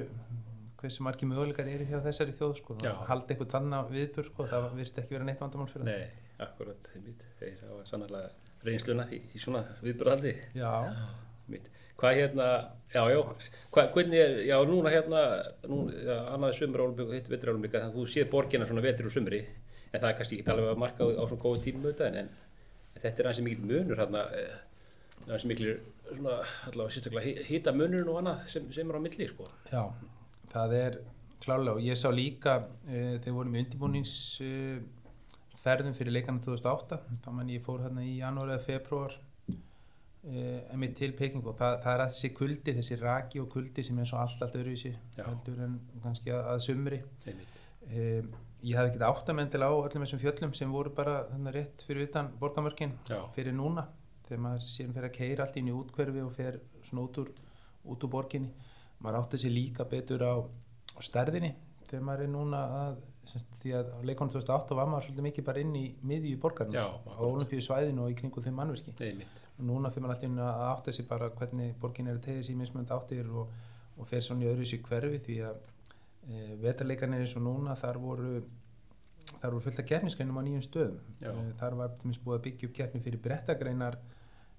[0.85, 4.99] hversu margi möguleikar eru hjá þessari þjóð sko, halda eitthvað þannig viðbyrð sko, það virðist
[5.01, 6.09] ekki vera neitt vandamál fyrir nei,
[6.45, 6.91] akkurat.
[7.41, 8.33] Þeir hafa sannlega
[8.65, 10.33] reynsluna í, í svona viðbröðaldi.
[10.53, 10.71] það já,
[11.51, 11.69] Mitt.
[11.95, 12.47] Hvað hérna,
[12.91, 13.19] já, já,
[13.71, 15.21] hvað, hvernig er, já, núna hérna,
[15.71, 19.07] nú, já, annaði sömur álumbyggja og hitt álumbyggja, þannig að þú séð borgina svona vetri
[19.07, 19.39] og sömri,
[19.91, 22.33] en það er kannski ekki alveg að marka á, á svo góðu tímum auðvitað, en,
[22.97, 24.25] en þetta er hansi mikil munur hérna,
[25.29, 25.71] hansi mikil,
[26.09, 29.47] svona, allavega sérstaklega hita munurinn og annað sem, sem er á milli, sko.
[29.71, 29.85] já,
[30.51, 30.97] það er
[31.43, 34.79] klálega og ég sá líka uh, þegar vorum í undirbúnings uh,
[35.61, 39.17] ferðum fyrir leikana 2008 þá mann ég fór hérna í janúar eða februar
[39.49, 43.85] uh, emitt til Peking og það, það er að þessi kuldi, þessi raki og kuldi
[43.85, 45.23] sem er svo allt, allt öðruvísi Já.
[45.27, 47.01] heldur en kannski að, að sumri.
[47.25, 48.33] Um,
[48.65, 52.31] ég hafði ekkert áttamendil á öllum þessum fjöllum sem voru bara þannig rétt fyrir utan
[52.39, 52.95] borgamörkin
[53.35, 53.85] fyrir núna
[54.25, 57.29] þegar maður sér fyrir að keira allt inn í útkverfi og fer svona út úr,
[57.93, 58.49] út úr borginni
[59.05, 61.53] maður átti sér líka betur á, á stærðinni
[61.85, 65.61] þegar maður er núna að semst, því að leikonum 2008 var maður svolítið mikið bara
[65.63, 69.91] inn í miðju borgarna Já, á olimpíu svæðinu og í kringum þeim mannverki og núna
[69.93, 73.31] fyrir maður alltaf að átta sér bara hvernig borgin er að tegja sér mismönd áttir
[73.31, 73.55] og,
[73.97, 75.63] og fer svona í öðru sér hverfi því að
[76.27, 78.35] e, vetarleikarnir eins og núna þar voru
[79.39, 80.99] þar voru fullt af keppnisgreinum á nýjum stöðum.
[81.21, 81.31] Já.
[81.31, 83.97] e, þar var búið að byggja upp keppni fyrir brettagreinar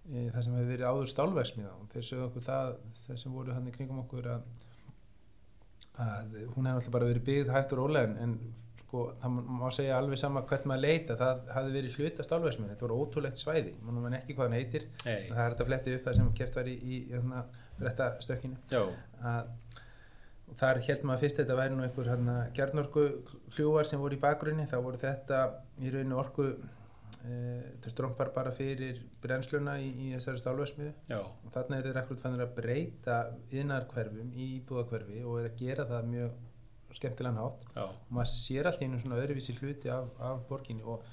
[0.07, 3.67] það sem hefur verið áður stálverksmiða og þeir sögðu okkur það þeir sem voru hann
[3.67, 4.47] í kringum okkur að,
[6.05, 8.37] að hún hefði alltaf bara verið byggð hægt og rólega en, en
[8.87, 12.87] sko, það má- segja alveg sama hvert maður leita það hafði verið hluta stálverksmiða þetta
[12.87, 14.85] voru ótrúlegt svæði, mann man ekki hvað hann heitir.
[15.07, 17.43] Nei, það er þetta að fletti upp það sem keft var í, í, í hérna,
[17.81, 18.83] brettastökkinu já,
[19.33, 19.55] að
[20.57, 23.07] þar held maður fyrst þetta væri nú einhver hérna, kjarnorku
[23.57, 24.69] hljúvar sem voru í bakgrunni.
[24.71, 25.41] Þá voru þetta
[25.83, 26.47] í rauninu orku
[27.27, 27.37] e,
[27.75, 32.23] þetta strómpar bara fyrir brennsluna í, í þessari stálvörsmiðu já, og þarna er þeir ekkert
[32.23, 33.19] fannir að breyta
[33.51, 36.37] yðnarkverfum í íbúðakverfi og er að gera það mjög
[36.97, 37.69] skemmtilegan hátt.
[37.75, 40.85] Já, og maður sér alltaf einu svona öðruvísi hluti af, af borginni.
[40.87, 41.05] Og,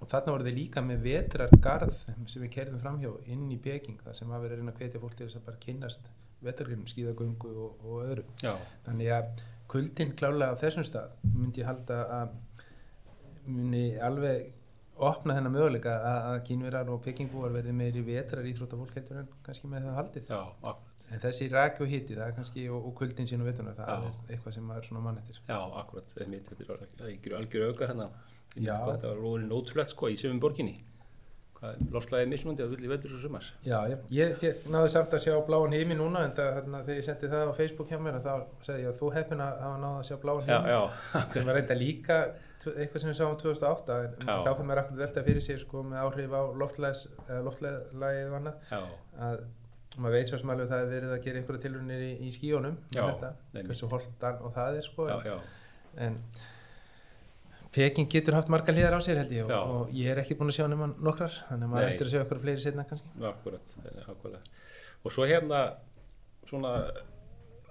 [0.00, 4.16] og þarna voru þeir líka með vetrargarð sem við kerðum framhjá inn í Peking það
[4.16, 7.50] sem hafa verið að reyna að hvetja fólk til þess að bara kynnast vetrargrunum, skíðagöngu
[7.66, 8.24] og, og öðru.
[8.40, 8.54] Já,
[8.86, 12.32] þannig að kuldin klálega á þessum stað myndi ég halda að
[13.50, 14.48] muni alveg
[15.08, 19.86] opna þennan möguleika að, kínverar og pekingbúar verði meiri vetrar íþróttafólk heldur en kannski með
[19.88, 20.28] það haldið.
[20.30, 20.40] Já,
[20.72, 23.78] akkurat, en þessi raki og hiti það er kannski og, og kuldin sín og vetunar
[23.78, 24.10] það Já.
[24.10, 25.40] er eitthvað sem maður svona mann eftir.
[25.48, 28.10] Já, akkurat, þetta er algjör, algjör auka hérna,
[28.54, 30.76] þetta var róðin ótrúlegt sko í sömum borginni,
[31.92, 33.50] lofslaðið mismundi að fulli vetur og sumars.
[33.66, 37.08] Já, ég, ég náði samt að sjá bláan heimi núna en það, þarna, þegar ég
[37.08, 38.30] setti það á Facebook hjá mér þá
[38.64, 40.80] sagði ég að þú heppin að hafa náði að sjá bláan heimi já,
[41.34, 42.20] sem var reynda líka
[42.68, 44.34] eitthvað sem við sáum 2008 en Já.
[44.44, 48.76] þá fyrir maður akkur velta fyrir sér sko, með áhrif á loftlægið og annað
[49.26, 49.42] að
[49.98, 52.30] maður veit svo sem alveg að það er verið að gera einhverja tilrunir í, í
[52.94, 53.70] einmitt.
[53.70, 55.36] hversu holtan og það er sko, já, já,
[56.06, 56.18] en
[57.70, 60.50] Peking getur haft marga hliðar á sér held ég og, og ég er ekki búin
[60.50, 63.76] að sjá nema nokkrar þannig að maður eftir að sjá okkur fleiri setna kannski akkurat,
[64.10, 64.48] akkurat.
[65.06, 65.60] Og svo hérna,
[66.50, 66.72] svona,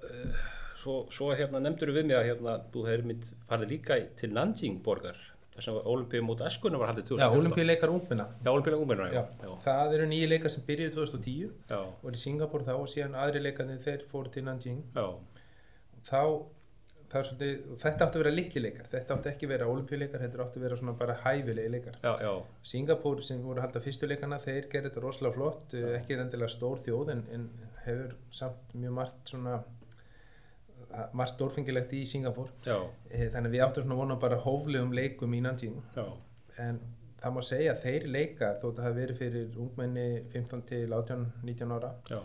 [0.07, 0.45] uh,
[0.79, 4.79] svo, svo hérna nefndur við mig að hérna, þú hefur mynd farið líka til Nanjing
[4.85, 5.17] borgar,
[5.55, 7.25] þar sem Olimpíum mót Eskuna var haldið 2014.
[7.25, 11.57] Já, olimpíuleikar ungminna Já, Olimpíuleikar ungmennar, já, Já, það eru nýju leikar sem byrjuði 2010
[11.73, 14.85] já, og í Singapur þá og síðan aðri leikarnir þeir fóru til Nanjing.
[14.95, 15.05] Já,
[16.07, 16.21] þá
[17.09, 18.87] það er svolítið, þetta átti að vera litli leikar.
[18.91, 21.97] Þetta átti ekki að vera olimpíuleikar, þetta átti að vera svona bara hæfilegi leikar.
[22.03, 22.33] Já, já,
[22.71, 25.87] Singapur sem voru að halda fyrstu leikana þeir gerði þetta rosalega flott, já.
[25.97, 27.47] ekki endilega stór þjóð en, en
[27.87, 29.57] hefur samt mjög margt svona
[31.13, 32.77] margt stórfengilegt í Singapur já,
[33.11, 35.77] Eh, þannig að við áttum svona vona bara hóflegum leikum í Nanjing.
[35.95, 36.05] Já,
[36.65, 36.79] en
[37.21, 41.25] það má segja að þeir leika að það hafi verið fyrir ungmenni 15 til 18,
[41.43, 42.19] 19 ára já,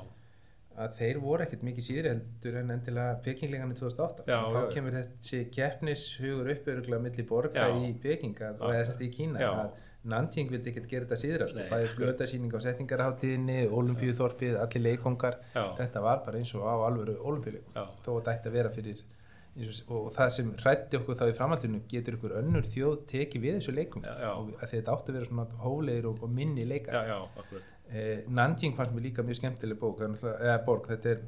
[0.85, 5.41] að þeir voru ekkert mikið síðri heldur en endilega pekingleikana 2008 Já, þá kemur þessi
[5.55, 7.75] keppnishugur upp öruglega milli borga Já.
[7.79, 9.51] í Peking að, og eða í Kína Já.
[9.65, 9.71] að
[10.05, 11.65] Nanting vildi ekkert gera þetta síðra sko.
[11.71, 11.97] Bæði akkurat.
[11.99, 15.65] flötasýning á setningarháttíðinni Olimpíuþorpið, allir leikongar Já.
[15.81, 19.05] þetta var bara eins og á alvöru olimpíuleikum þó að þetta ætti að vera fyrir
[19.55, 23.59] og, og það sem hrætti okkur þá í framhaldinu getur ykkur önnur þjóð tekið við
[23.61, 24.05] þessu leikum?
[24.05, 27.01] Þetta átti að vera svona hólegir og, og minni leikar.
[27.01, 30.03] Já, já, eh, Nanjing fannst mér líka mjög skemmtileg bók.
[30.03, 31.23] Eða borg, þetta er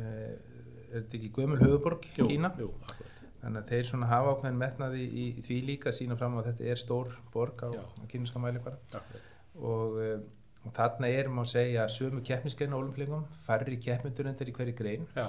[0.00, 0.56] eh,
[0.88, 2.50] er þetta ekki gömul höfuborg Kína?
[2.60, 3.07] Jú, akkurat.
[3.42, 6.50] Þannig að þeir svona hafa ákveðin metnaði í, í því líka að sína fram að
[6.50, 9.28] þetta er stór borg á, á kínuska mæli bara akkurat.
[9.58, 10.16] og, eh,
[10.64, 15.06] og þarna er má segja sömu keppnisgrein á olimpíuleikum færri keppmyndur endur í hverju grein.
[15.14, 15.28] Já,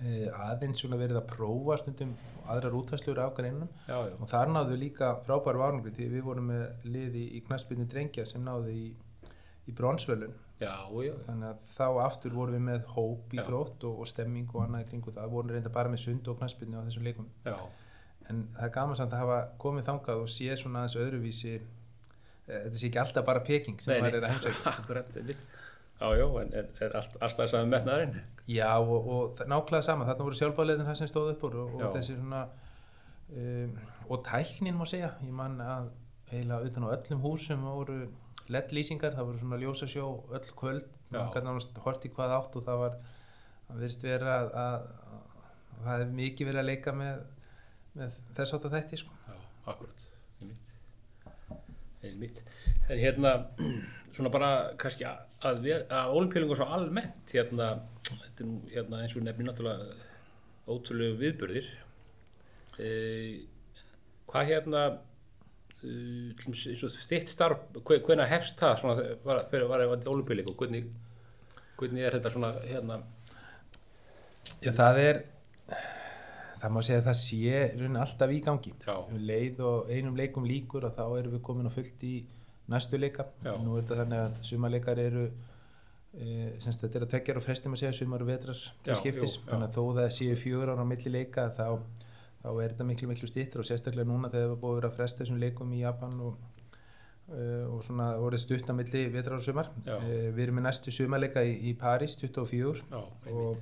[0.00, 2.16] eh, aðeins svona verið að prófa stundum
[2.48, 4.14] aðrar útvæslur af greinum já, já.
[4.16, 8.44] og þar náðu líka frábæru árangri því við vorum með liði í knaspinu drengja sem
[8.44, 8.86] náðu í,
[9.68, 10.72] í bronsvölun Já,
[11.06, 14.64] já, þannig að þá aftur vorum við með hóp í þrótt og, og stemming og
[14.64, 15.28] annað í kringu það.
[15.36, 17.28] Vorum reynda bara með sund og knaspinu á þessum leikum.
[17.46, 17.54] Já,
[18.30, 22.58] en það er gaman samt að hafa komið þangað og séð svona aðeins öðruvísi eh,
[22.64, 24.72] þetta sé ekki alltaf bara peking sem maður er að heimsækja.
[24.82, 25.46] Akkurat, einmitt.
[25.98, 28.18] Já, já, en er, er allt, alltaf saman metnaðarinn?
[28.50, 31.88] Já og, og það- nákvæmlega sama, þarna voru sjálfbáðleitin það sem stóð upp og, og
[31.96, 32.42] þessi svona
[33.34, 33.72] um,
[34.08, 35.88] og tæknin má segja, ég man að
[36.30, 37.98] eiginlega utan á öllum húsum voru
[38.52, 41.18] LED-lýsingar, það voru svona ljósasjó öll kvöld, Já.
[41.18, 42.98] maður gæti nánast hort í hvað átt og það var,
[43.66, 44.88] það verðist vera að, að,
[45.74, 47.22] að það er mikið verið að leika með,
[47.98, 49.18] með þess átt að þætti sko.
[49.28, 49.36] Já,
[49.72, 50.08] akkurat,
[52.02, 52.42] einmitt.
[52.88, 53.34] En hérna,
[54.16, 57.74] svona bara kannski að, að, olimpíulingur svo almennt, hérna,
[58.08, 59.98] þetta er nú hérna, eins og nefnir náttúrulega
[60.68, 61.68] ótrúlegu viðburðir.
[62.78, 62.88] E,
[64.28, 64.82] hvað hérna,
[65.82, 68.94] þitt starf, hve- hvenær hefst það svona,
[69.52, 70.88] fyrir var það olimpíuleikur, hvernig,
[71.78, 73.02] hvernig er þetta svona, hérna,
[74.64, 75.20] Já, það er
[76.58, 78.72] það má segja að það sé í rauninni alltaf í gangi.
[78.88, 82.14] Um leið og einum leikum líkur og þá erum við komin á fullt í
[82.68, 83.28] næstu leika.
[83.44, 83.52] Já.
[83.62, 85.28] nú er þetta þannig að sumarleikar eru
[86.18, 89.38] e, semst þetta er að tveggjara og frestum að segja sumar og vetrar til skiptis.
[89.46, 91.66] þannig að þó það séu fjögur ára á milli leika þá,
[92.48, 94.98] þá er þetta miklu miklu stýttur og sérstaklega núna þegar við búið að vera að
[94.98, 96.36] fresta þessum leikum í Japan og,
[97.28, 99.96] e, og svona voruð stutt á milli vetrar og sumar Já.
[99.98, 103.00] e, við erum með næstu sumarleika í, í París 24 já,
[103.32, 103.60] og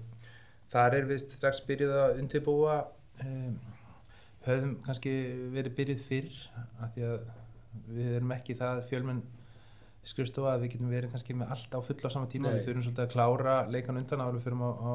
[0.72, 2.77] þar er við strax byrjuð að undirbúa
[3.25, 3.57] um,
[4.46, 5.14] höfum kannski
[5.55, 6.38] verið byrjuð fyrr
[6.85, 7.33] af því að
[7.96, 9.25] við erum ekki það fjölmenn
[10.07, 12.59] skrifstofa að við getum verið kannski með allt á full á sama tíma Nei.
[12.59, 14.94] við þurfum svolítið að klára leikan undan áður við fyrir á, á,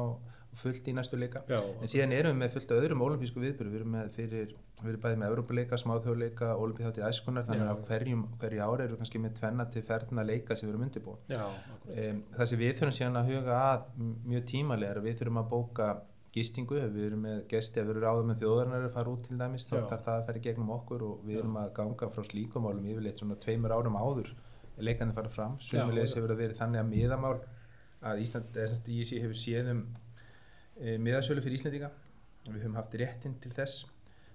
[0.60, 1.42] fullt í næstu leika.
[1.48, 4.52] Já, en síðan erum við með fullt af öðrum olimpísku viðbyrju við erum með fyrir,
[4.82, 8.94] við erum bæði með Európa-leika, smáþjóðleika, olimpíþátt í æskunar þannig að hverjum, hverju ári erum
[8.94, 11.20] við kannski með tvenna til ferðna leika sem við erum undirbúin.
[11.32, 13.84] Um, það sem við þurfum síðan að huga að
[14.28, 15.90] mjög tímalega er að við þurfum að bóka
[16.32, 19.40] gistingu, við erum með gesti ef við erum ráðum með þjóðarinnar að fara út til
[19.40, 19.66] dæmis.
[19.68, 22.86] Þá þarf það að í gegnum okkur og við erum að ganga frá slíkum málum
[22.88, 24.30] yfirleitt svona tveimur árum áður
[24.80, 26.18] leikarnir fara fram, sömulegis já.
[26.18, 27.34] hefur það verið þannig að miðamál
[28.02, 30.01] að Ísland, eða semst ISI hefur séð um e,
[30.82, 31.90] miðasölu fyrir Íslandinga
[32.48, 33.84] við höfum haft réttinn til þess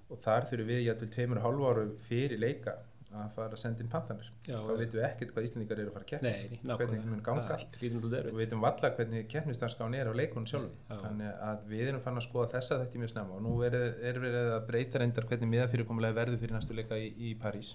[0.07, 2.77] og þar þurfum við jætvel tveimur og hálfu árum fyrir leika
[3.17, 4.27] að fara að senda inn pantanir.
[4.45, 6.27] Já, þá veitum við ekkert hvað Íslandingar eru að fara að keppa.
[6.27, 6.87] Nei, nákvæmlega.
[6.91, 7.45] hvernig mun ganga.
[7.47, 10.73] Það lítur náttúrulega og við veitum valla hvernig keppnisdanskáin er á leikunum sjálfum.
[10.89, 10.97] Já.
[11.03, 13.77] þannig að við erum fann að skoða þessa þetta mjög snemma og nú er,
[14.11, 17.73] er verið að breyta reyndar hvernig miðafyrirkomulega verður fyrir næstu leika í, í París.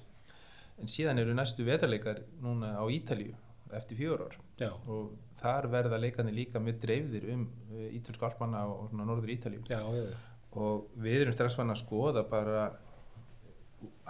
[0.80, 3.32] En síðan eru næstu vetarleikar núna á Ítalíu
[3.78, 4.38] eftir fjögur ár.
[4.61, 9.35] Já, og þar verða leikarnir líka mjög dreifðir um uh, ítölsku alpanna og, norður
[9.68, 9.80] já.
[10.52, 12.70] og við erum strax fann að skoða bara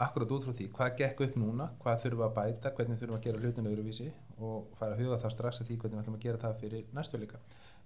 [0.04, 3.26] akkurat út frá því hvað gekk upp núna, hvað þurfum að bæta hvernig þurfum að
[3.26, 4.08] gera hlutinu öðruvísi
[4.42, 6.90] og fara að huga þá strax að því hvernig við ætlum að gera það fyrir
[6.96, 7.40] næstu leika.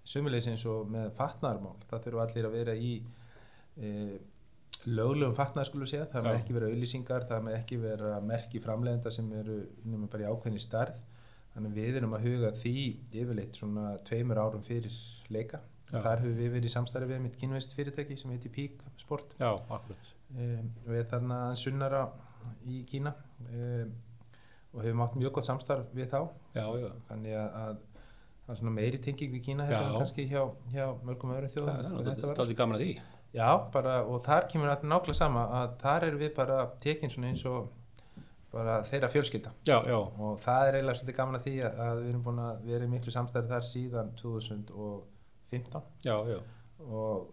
[0.07, 2.93] Sumulegis eins og með fatnaðarmál það þurfum allir að vera í
[3.77, 3.91] e,
[4.87, 6.07] löglegum fatnaðar skulum segja.
[6.13, 6.41] Það með Já.
[6.41, 10.63] ekki vera auðlýsingar það með ekki vera merki framleiðenda sem eru nema bara í ákveðni
[10.63, 11.03] starð
[11.57, 12.73] þannig við erum að huga því
[13.17, 14.93] yfirleitt svona tveimur árum fyrir
[15.33, 16.01] leika Já.
[16.03, 19.53] þar höfum við verið í samstarfi við mitt kynveist fyrirtæki sem heitir Peak Sport Já,
[19.71, 20.09] akkurat.
[20.35, 22.05] um, við þarna sunnara
[22.67, 23.13] í Kína
[23.47, 23.93] um,
[24.77, 26.19] og hefum átt mjög gott samstarf við þá
[26.59, 26.89] Já, já.
[27.09, 27.77] þannig að, að
[28.47, 30.43] það er svona meiri tenging við Kína heldur en kannski hjá,
[30.75, 32.27] hjá mörgum öðrum Það þjóðum er þetta varðar.
[32.35, 32.93] náttúrulega gaman að því.
[33.37, 37.43] Já, bara, og þar kemur nákvæmlega sama að þar erum við bara tekin svona eins
[37.51, 37.67] og
[38.53, 39.53] bara þeirra fjölskylda.
[39.69, 42.69] Já, já, og það er eiginlega svolítið gaman að því að, við erum búin að
[42.71, 46.39] vera í miklu samstæði þar síðan 2015 já, já.
[46.87, 47.27] og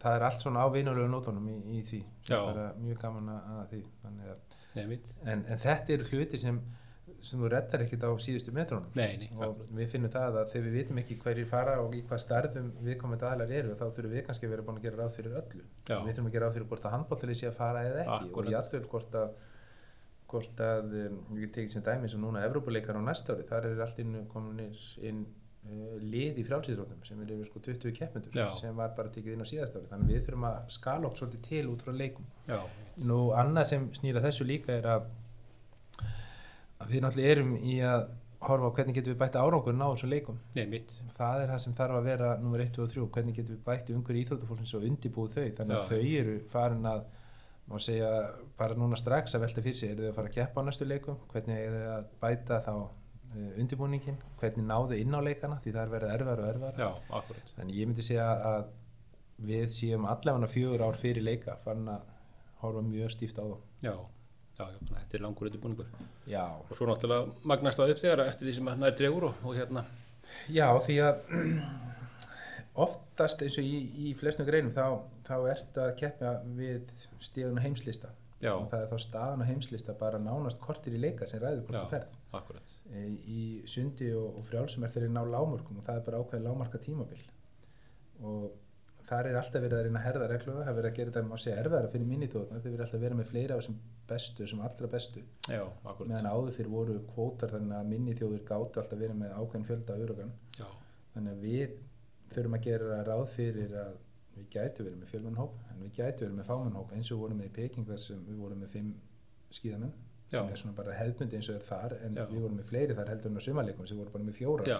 [0.00, 2.04] það er allt svona á vinulegu nótunum í, í því.
[2.34, 3.82] Er mjög gaman að því.
[4.10, 6.56] Að, Nei, en, en þetta eru hluti sem,
[7.22, 9.68] sem þú reddar ekkert á síðustu metrónum Nei, nei, og akkurat.
[9.78, 13.28] við finnum það að þegar við vitum ekki hverjir fara og í hvað starðum viðkomandi
[13.28, 15.62] aðlar eru þá þurfum við kannski að vera búin að gera ráð fyrir öllu.
[15.86, 15.96] Já.
[16.00, 18.16] við þurfum að gera ráð fyrir hvort að handbóltalið sé að fara eða ekki.
[18.18, 18.50] Akkúrat.
[18.50, 19.36] og jætvel hvort að
[20.34, 23.82] hvort að um, við tekið sem dæmi sem núna Evrópuleikar á næsta ári, þar er
[23.86, 28.76] allt inn kominir inn uh, lið í frjálsýðsrótum sem er yfir sko 20 keppmyndur sem
[28.78, 29.88] var bara tekið inn á síðast ári.
[29.92, 32.28] Þannig að við þurfum að skala okkur svolítið til út frá leikum.
[32.50, 32.58] Já,
[33.10, 35.08] Nú annað sem snýra þessu líka er að,
[36.78, 38.04] að við náttúrulega erum í að
[38.44, 40.38] horfa á hvernig getum við bætt árangur ná þessum leikum.
[40.56, 40.80] Nei,
[41.14, 43.92] það er það sem þarf að vera nummer 1 og 3 hvernig getum við bætt
[43.94, 45.46] umhverju íþróttafólksins og undibúið þau.
[45.60, 45.88] Þannig að Já.
[45.90, 47.04] þau eru farin að
[47.70, 48.10] má segja
[48.58, 50.88] bara núna strax að velta fyrir sig eru þau að fara að keppa á næstu
[50.88, 51.16] leikum?
[51.32, 55.60] Hvernig eru þau að bæta þá uh, undibúningin hvernig náðu inn á leikana?
[55.64, 56.90] Því það er verið erfara og erfara Já,
[57.56, 58.66] þannig ég myndi segja að
[59.44, 62.04] við séum allavega fjögur ár fyrir leika farin að
[62.62, 63.56] horfa mjög stíft á þá.
[63.84, 63.94] Já,
[64.60, 65.88] já, já, þetta er langur undirbúningur.
[66.30, 69.42] já, Og svo náttúrulega magnast það upp þegar eftir því sem hann er dregur og,
[69.42, 69.82] og hérna,
[70.54, 71.18] já því að
[72.74, 76.90] oftast eins og í, í flestum greinum þá, þá ertu að keppa við
[77.22, 78.10] stíðun á heimslista.
[78.42, 81.62] Já, og það er þá staðan á heimslista bara nánast kortir í leika sem ræður
[81.68, 82.18] hvort þú ferð.
[82.34, 82.74] akkurat.
[82.90, 86.44] e, í sundi og, og frjálsum er þeirri ná lámörkum og það er bara ákveðið
[86.48, 87.22] lámarka tímabil.
[88.24, 88.50] Og
[89.08, 91.30] þar er alltaf verið að reyna að herða reglu það er verið að gera þetta
[91.30, 93.80] má segja erfæra fyrir minni þjóðna þeir verið alltaf að vera með fleira á þessum
[94.08, 95.24] bestu þessum allra bestu.
[95.48, 95.64] Já,
[96.04, 99.98] meðan áður fyrir voru kvótar þannig að minni þjóður gátu alltaf verið með ákveðin fjölda
[99.98, 100.66] auðvögan Já,
[101.14, 101.76] þannig að við
[102.36, 103.92] þurfum að gera ráð fyrir að
[104.34, 107.38] við gætu verið með fjölmennhóp en við gætu verið með fámennhóp eins og við vorum
[107.40, 108.94] með í Peking þar sem við vorum með fimm
[109.54, 109.92] skíðamenn
[110.32, 110.40] Já.
[110.40, 112.24] sem er svona bara hefðbundi eins og er þar en Já.
[112.32, 114.78] við vorum með fleiri þar heldur en á sumarleikum sem voru bara með fjóra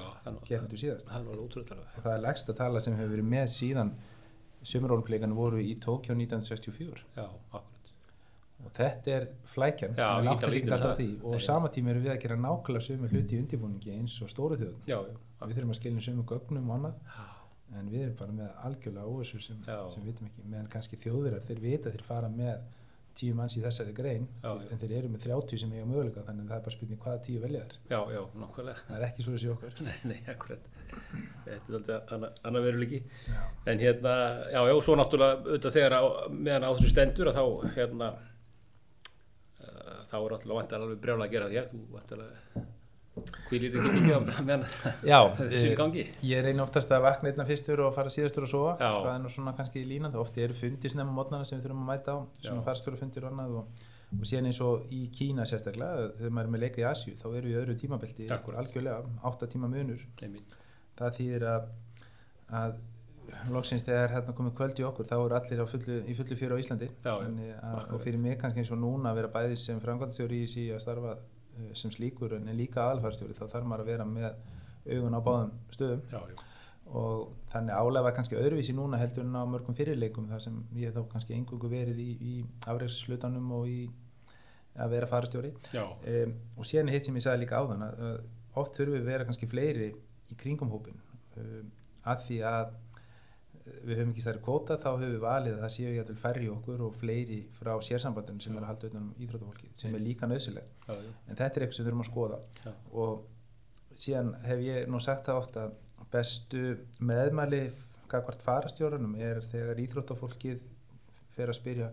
[0.49, 1.07] keppendur síðast.
[1.15, 3.95] og það er lægsta tala sem hefur verið með síðan
[4.65, 7.29] sumarólmpleikan voru í Tókjó 1964 Já,
[8.65, 13.37] og þetta er flækjan að og sama tíma erum við að gera nákvæmlega sömu hluti
[13.37, 14.89] í undirbúningi eins og stóru þjóðun
[15.45, 17.25] við þurfum að skilja sömu gögnum og annað
[17.81, 21.47] en við erum bara með algjörlega óvissu sem, sem við vitum ekki, meðan kannski þjóðverjar
[21.49, 22.65] þeir vita þeir fara með
[23.15, 24.69] tíu manns í þessari grein Já, já.
[24.75, 27.21] en þeir eru með 30 sem eiga möguleika þannig að það er bara spurning hvaða
[27.23, 28.81] tíu velja þær já, já, nákvæmlega.
[28.89, 30.65] það er ekki svo þessi okkur Nei, nei, akkurat.
[31.45, 32.99] Þetta er alltaf annar, annar veruleiki.
[33.71, 34.13] En hérna,
[34.51, 36.03] já, já, svo náttúrulega auðvitað þegar á,
[36.35, 37.45] meðan á þessu stendur að þá,
[37.79, 38.11] hérna,
[39.63, 41.71] uh, þá er alltaf vantar alveg brjála að gera þér.
[41.73, 42.25] Þú vantar
[43.49, 44.65] hvílir ekki mikið á meðan
[45.55, 46.05] í eh, gangi.
[46.27, 48.73] ég reyni oftast að vakna einna fyrstur og fara síðastur og sofa.
[48.81, 48.91] Já.
[49.07, 51.93] það er nú svona kannski línandi, ofti eru fundir snemma mótnana sem við þurfum að
[51.93, 52.65] mæta á, svona Já.
[52.71, 53.85] farstjóra fundir og annað og,
[54.19, 57.29] og síðan eins og í Kína sérstaklega, þegar maður er með leika í Asju þá
[57.31, 58.99] eru við öðru tímabelti, algjörlega
[59.31, 60.03] átta tíma munur,
[60.99, 61.71] það þýðir að,
[62.63, 62.77] að
[63.55, 66.61] loksins þegar hérna komið kvöld í okkur þá eru allir fullu, í fullu fyrir á
[66.61, 66.89] Íslandi.
[67.05, 70.43] Já, Þannig að, og fyrir mig kannski eins og núna að vera bæði sem framkvæmstjóri
[70.45, 71.15] í sí að starfa
[71.79, 74.29] sem slíkur en líka aðalfarstjóri þá þarf maður að vera með
[74.85, 76.03] augun á báðum stöðum.
[76.13, 76.43] Já, já,
[76.93, 80.93] og þannig álega var kannski öðruvísi núna heldur en á mörgum fyrirleikum þar sem ég
[80.93, 82.35] þá kannski engungu verið í, í
[82.69, 83.79] afreikslutanum og í
[84.75, 88.61] að vera farastjóri já, um, og síðan hitt sem ég sagði líka áðan að, að
[88.61, 89.91] oft þurfum við að vera kannski fleiri
[90.31, 90.99] í kringum hópin
[91.41, 91.71] um,
[92.11, 92.84] að því að eh,
[93.65, 96.51] við höfum ekki stærri kvóta þá höfum við valið að það séu jæfnvel færri í
[96.53, 98.59] okkur og fleiri frá sérsambandinu sem Já.
[98.59, 101.65] er að halda utan um íþróttafólki sem er líka nöðsilegt já, já, en þetta er
[101.65, 102.41] eitthvað sem við þurfum að skoða.
[102.93, 103.25] Og
[104.05, 106.65] síðan hef ég nú sagt það ofta að bestu
[107.01, 107.63] meðmæli
[108.13, 110.61] gagvart farastjórunum er þegar íþróttafólkið
[111.35, 111.89] fer að spyrja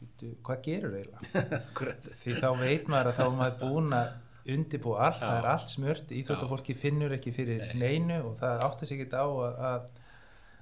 [0.00, 1.60] "Bíddu, hvað gerur eiginlega?
[2.24, 4.12] Því þá veit maður að þá er maður búin að
[4.50, 7.74] undibúa allt, það er allt smurt íþróttafólki finnur ekki fyrir Nei.
[7.82, 9.90] neinu og það átti sig ekki á að,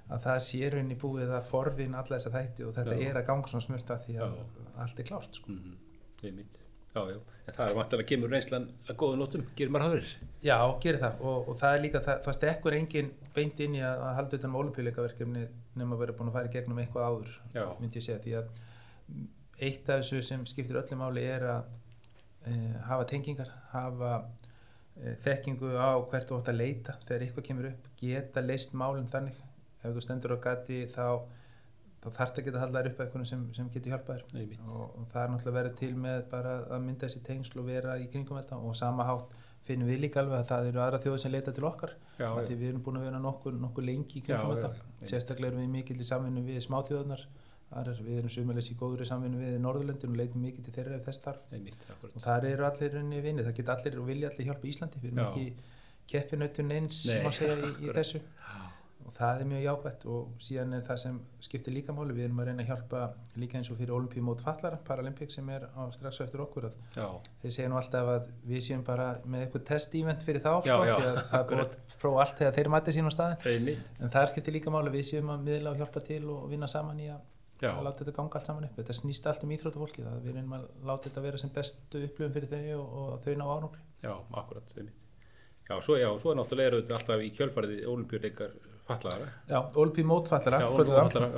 [0.09, 3.05] að, að það sé rauninni búið að forðin alla þessa þætti og þetta Já.
[3.09, 4.65] er að ganga svona smurt að því að Já.
[4.85, 5.53] allt er klárt sko.
[5.53, 5.77] Mm
[6.19, 6.57] Einmitt.
[6.89, 10.13] Já, já, en það er vantilega að kemur reynslan að góða nótum, gerir maður hafður.
[10.41, 13.83] Já, gerir það og, og það er líka, það, það stekkur engin beint inn í
[13.85, 15.43] að, að halda utan um olimpíuleikaverkefni
[15.77, 17.63] nema að vera búin að fara í gegnum eitthvað áður Já.
[17.79, 18.49] myndi ég segja því að
[19.69, 21.69] eitt af þessu sem skiptir öllu máli er að
[22.49, 22.55] e,
[22.89, 24.11] hafa tengingar hafa
[24.97, 29.11] e, þekkingu á hvert þú átt að leita þegar eitthvað kemur upp, geta leist málinn
[29.13, 29.37] þannig,
[29.83, 31.05] ef þú stendur á gati þá,
[32.03, 34.55] þá þarf það að geta haldað upp eitthvað sem, sem getur hjálpað þér.
[34.67, 37.99] Og, og það er náttúrulega verið til með bara að mynda þessi tengsl og vera
[37.99, 38.59] í kringum þetta.
[38.59, 39.35] Og sama hátt
[39.69, 41.93] finnum við líka alveg að það eru aðra þjóði sem leita til okkar.
[42.17, 44.89] Já, því við erum búin að vera nokkur, nokkur lengi í kringum já, þetta.
[45.03, 47.27] já, sérstaklega erum við mikill í samvinnu við smáþjóðunar
[47.69, 51.21] við erum sumulegs í góðri samvinnu við Norðurlöndin og leitum mikið til þeirra ef þess
[51.21, 51.43] þarf.
[51.53, 55.01] Einmitt, og þar eru allir unni vinni, það geta allir og vilja allir hjálpa Íslandi,
[55.03, 55.45] við erum ekki
[56.09, 58.23] keppinautin eins, Nei, í, í þessu
[59.09, 62.41] og það er mjög jákvæmt og síðan er það sem skiptir líka máli, við erum
[62.43, 62.99] að reyna að hjálpa
[63.41, 67.07] líka eins og fyrir olimpíumót fallara Paralympic sem er á strax eftir okkur að Já,
[67.41, 70.85] þeir segja nú alltaf að við séum bara með eitthvað test-event fyrir þá Já, sko,
[70.91, 74.13] já, að það er búið að prófa allt þegar þeir mæti sín á staðin en
[74.13, 77.09] það skiptir líka máli, við séum að miðla og hjálpa til og vinna saman í
[77.09, 77.25] að
[77.59, 77.73] Já.
[77.73, 78.75] að láta þetta ganga allt saman upp.
[78.77, 82.35] Þetta snýst allt um íþróttafólki það við erum að láta þetta vera sem bestu upplifum
[82.37, 85.01] fyrir þau og, og þau ná ánúkli Já, akkurat, einmitt.
[85.69, 88.55] Já, svo, já, svo er náttúrulega alltaf í kjölfarið olimpíuleikar
[88.89, 89.27] fatlaðara.
[89.49, 89.59] Já,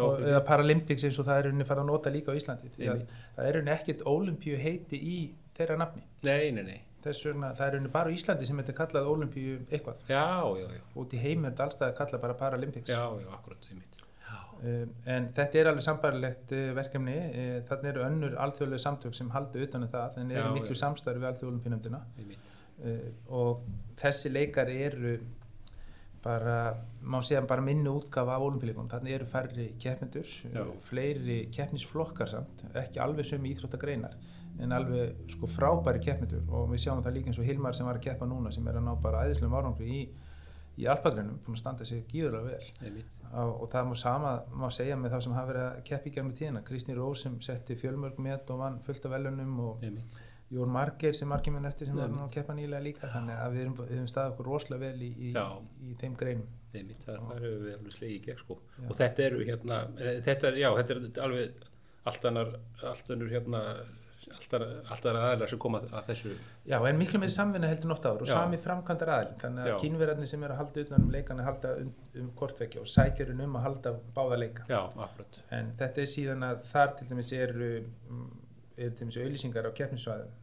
[0.02, 0.24] og- ok.
[0.32, 2.72] eða Paralympics eins og það er unni fara að nota líka á Íslandi
[3.38, 5.18] það er unni ekkit Olympíu heiti í
[5.58, 6.80] þeirra nafni Nei, nei, nei.
[7.04, 10.26] þess vegna það er unni bara á Íslandi sem þetta er kallað Olympíu eitthvað Já,
[10.62, 10.82] já, já.
[11.02, 13.98] út í er þetta allstað að kalla bara Paralympics Já, já, akkurat, einmitt.
[14.62, 19.30] um, en þetta er alveg sambarilegt uh, verkefni uh, þannig eru önnur alþjóðlega samtök sem
[19.34, 20.82] haldi utan um það en eru miklu já.
[20.86, 22.52] samstarfi við alþjóðolumpínumdina einmitt.
[22.86, 23.08] uh,
[23.42, 23.64] og
[24.02, 25.16] þessi leikar eru
[26.24, 26.58] bara,
[27.02, 33.02] má segja bara minni útgafa af olimpíuleikum, þannig eru færri uh, fleiri keppnisflokkar samt, ekki
[33.02, 34.18] alveg sömu íþróttagreinar
[34.62, 37.98] en alveg sko frábæri keppmendur og við sjáum það líka eins og Hilmar sem var
[37.98, 40.02] að keppa núna sem er að ná bara æðislegum árangri í,
[40.82, 43.00] í alpagreinum, búin að standa sig gíðurlega vel.
[43.32, 46.14] Og, og það má sama má segja með þá sem hafa verið að keppa í
[46.18, 46.64] gegnum tíðina.
[46.68, 50.20] Kristín Rós sem setti fjölmörg met og vann fullt af velunum og Einmitt.
[50.52, 53.54] Jón Margeir sem margir menn eftir sem var nú að keppa nýlega líka þannig að
[53.54, 55.32] við erum, við erum staðið okkur rosalega vel í, í,
[55.88, 56.50] í þeim greinum.
[56.72, 58.58] Einmitt, það, það eru við alveg slegið í gegn, sko.
[58.88, 61.66] Og þetta eru hérna, eh, þetta er, já, þetta er alveg
[62.12, 62.54] allt annar,
[62.92, 63.62] allt hérna,
[64.32, 66.34] annar, allt annar aðeinar sem koma að þessu.
[66.68, 70.32] Já, en miklu meiri samvinna heldur oft áður og sami framkvæmdar aðilin þannig að kínverðarnir
[70.34, 73.68] sem eru að halda utan um leikana halda um, um kortvekja og sækjurinn um að
[73.70, 74.68] halda báða leika.
[74.72, 75.42] Já, akkurat.
[75.58, 78.30] en þetta er síðan að þar til dæmis eru mm,
[78.78, 80.38] er til dæmis auðlýsingar á keppnisvæðum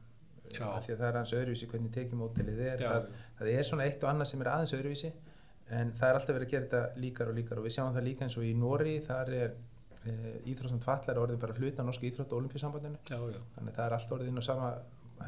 [0.57, 2.85] því að það er aðeins öðruvísi hvernig tekjumótilið er.
[2.85, 5.13] Það, það er svona eitt og annað sem er aðeins öðruvísi
[5.79, 8.07] en það er alltaf verið að gera þetta líkar og líkar og við sjáum það
[8.09, 9.57] líka eins og í Nóri þar er
[10.09, 10.15] e,
[10.49, 12.41] íþrótsamt fallar orðið bara hluta á Norska íþrótt og
[13.35, 14.71] já, þannig að það er allt orðið inn á sama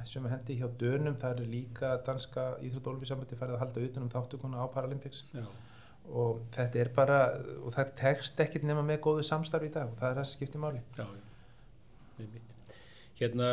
[0.07, 4.07] sem hendi hjá Dönum, það er líka danska íþrótt og olimpíusambandi farið að halda utan
[4.07, 5.25] um þáttukuna á Paralympics.
[5.35, 5.45] Já,
[6.11, 7.19] og þetta er bara,
[7.65, 9.91] og það tekst ekkert nema með góðu samstarf í dag.
[9.91, 10.83] Og það er það sem skiptir máli.
[10.99, 11.07] Já.
[13.21, 13.51] Hérna,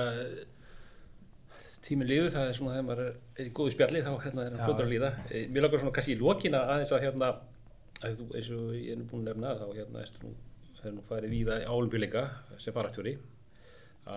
[1.88, 3.13] tíminn líður, það er svona þegar maður er,
[3.43, 5.11] í góðu spjalli, þá hérna er hann fljótur að líða.
[5.31, 7.29] Eh, Mér langar svona kannski í lokina aðeins að hérna,
[8.01, 10.33] að þú, eins og ég er nú búin að nefna, þá hérna ertu nú,
[10.79, 12.25] það er nú farið víða í álumbjuleika
[12.63, 13.13] sem faratjóri,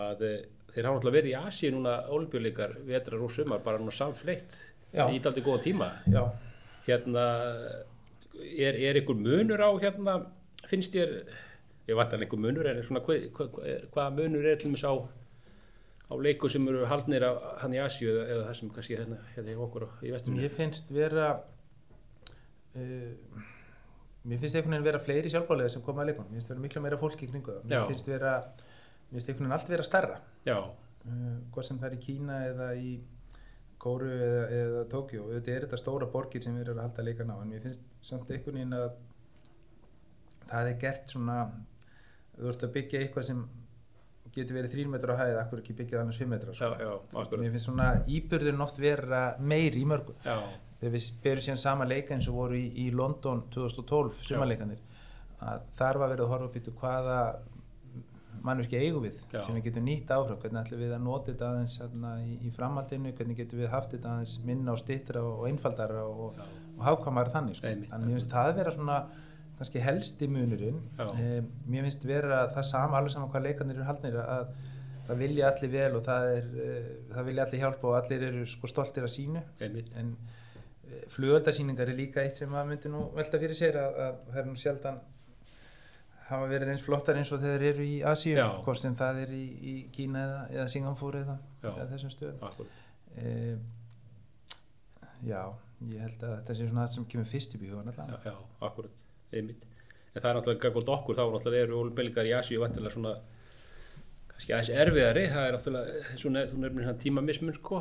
[0.00, 0.40] að eh,
[0.74, 4.58] þeir hafa náttúrulega verið í Asíu núna álumbjuleikar vetrar og sumar, bara núna samfleitt
[4.94, 5.06] Já.
[5.10, 5.88] í daldi góða tíma.
[6.10, 6.24] Já,
[6.86, 7.24] hérna
[8.40, 10.18] er, er einhver munur á hérna
[10.70, 13.58] finnst ég vant að einhver munur en svona hvað, hvað,
[13.94, 14.94] hvað munur er til dæmis á
[16.10, 19.02] á leiku sem eru haldnir af hann í Asíu eða, eða það sem kannski er
[19.04, 21.28] hérna, hérna okkur í vestunum mér finnst vera
[22.74, 23.12] uh,
[24.24, 26.84] mér finnst einhvern veginn vera fleiri sjálfbálega sem koma að leikunum, mér finnst vera miklu
[26.84, 27.86] meira fólki í kringu það, mér Já.
[27.92, 31.96] finnst vera mér finnst einhvern veginn allt vera starra já, uh, hvað sem það er
[31.96, 32.92] í Kína eða í
[33.80, 37.30] Kóru eða, eða Tókjó auðvitað er þetta stóra borgir sem við erum að halda leikan
[37.32, 38.90] á en mér finnst samt einhvern veginn að
[40.50, 41.36] það er gert svona
[42.34, 43.40] þú ert að byggja eitthvað sem
[44.34, 46.90] getur verið þrýr metra á hæð akkur ekki byggja það annars fimm metra já, já,
[47.12, 47.40] akkurat.
[47.42, 50.14] Mér finnst svona íbyrðurinn oft vera meiri í mörgu.
[50.24, 50.36] Já,
[50.80, 54.84] þegar við berum síðan sama leika eins og voru í, í London 2012 sumarleikanir
[55.40, 57.18] að þar var verið að horfa í hvaða
[58.44, 59.40] mannverki eigum við Já.
[59.44, 62.52] sem við getum nýtt áfram, hvernig ætlum við að nota þetta aðeins hérna, í, í
[62.54, 67.34] framhaldinu, hvernig getum við haft þetta aðeins minna og stittra og einfaldara og, og hákvæmara
[67.34, 67.74] þannig sko.
[67.90, 68.98] Þannig mér finnst það vera svona
[69.60, 70.80] kannski helsti munurinn.
[70.96, 74.52] E, mér finnst vera það sama alveg saman hvað leikarnir eru haldnir að
[75.10, 76.74] það vilja allir vel og það, er, e,
[77.10, 79.42] það vilja allir hjálpa og allir eru sko stoltir að sínu.
[79.60, 79.92] Einmitt.
[80.00, 80.14] En
[81.12, 84.48] flugöldasýningar er líka eitt sem maður myndi nú velta fyrir sér að, að það er
[84.48, 85.02] nú sjaldan
[86.30, 89.44] hafa verið eins flottar eins og þeir eru í Asíu hvort sem það er í,
[89.60, 91.36] í Kína eða, eða Singapúr eða,
[91.66, 92.72] eða þessum stöðum.
[93.18, 93.34] E,
[95.26, 95.42] já,
[95.90, 98.20] ég held að þetta sé svona það sem kemur fyrst í allavega.
[98.24, 98.36] Já,
[98.70, 99.66] akkurat einmitt,
[100.14, 103.14] en það er náttúrulega gagvort okkur þá náttúrulega eru olimpíuleikar í Asíu vantilega svona
[104.40, 105.24] kannski aðeins erfiðari.
[105.30, 107.80] Það er náttúrulega, þú nefnir hann tímamismun sko,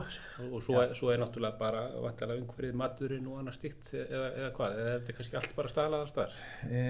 [0.49, 4.49] og svo, er, svo er náttúrulega bara vantilega umhverfið maturinn og annað stíkt eða, eða
[4.57, 6.35] hvað, eða er þetta kannski allt bara staðlaðar staðar?
[6.67, 6.83] E,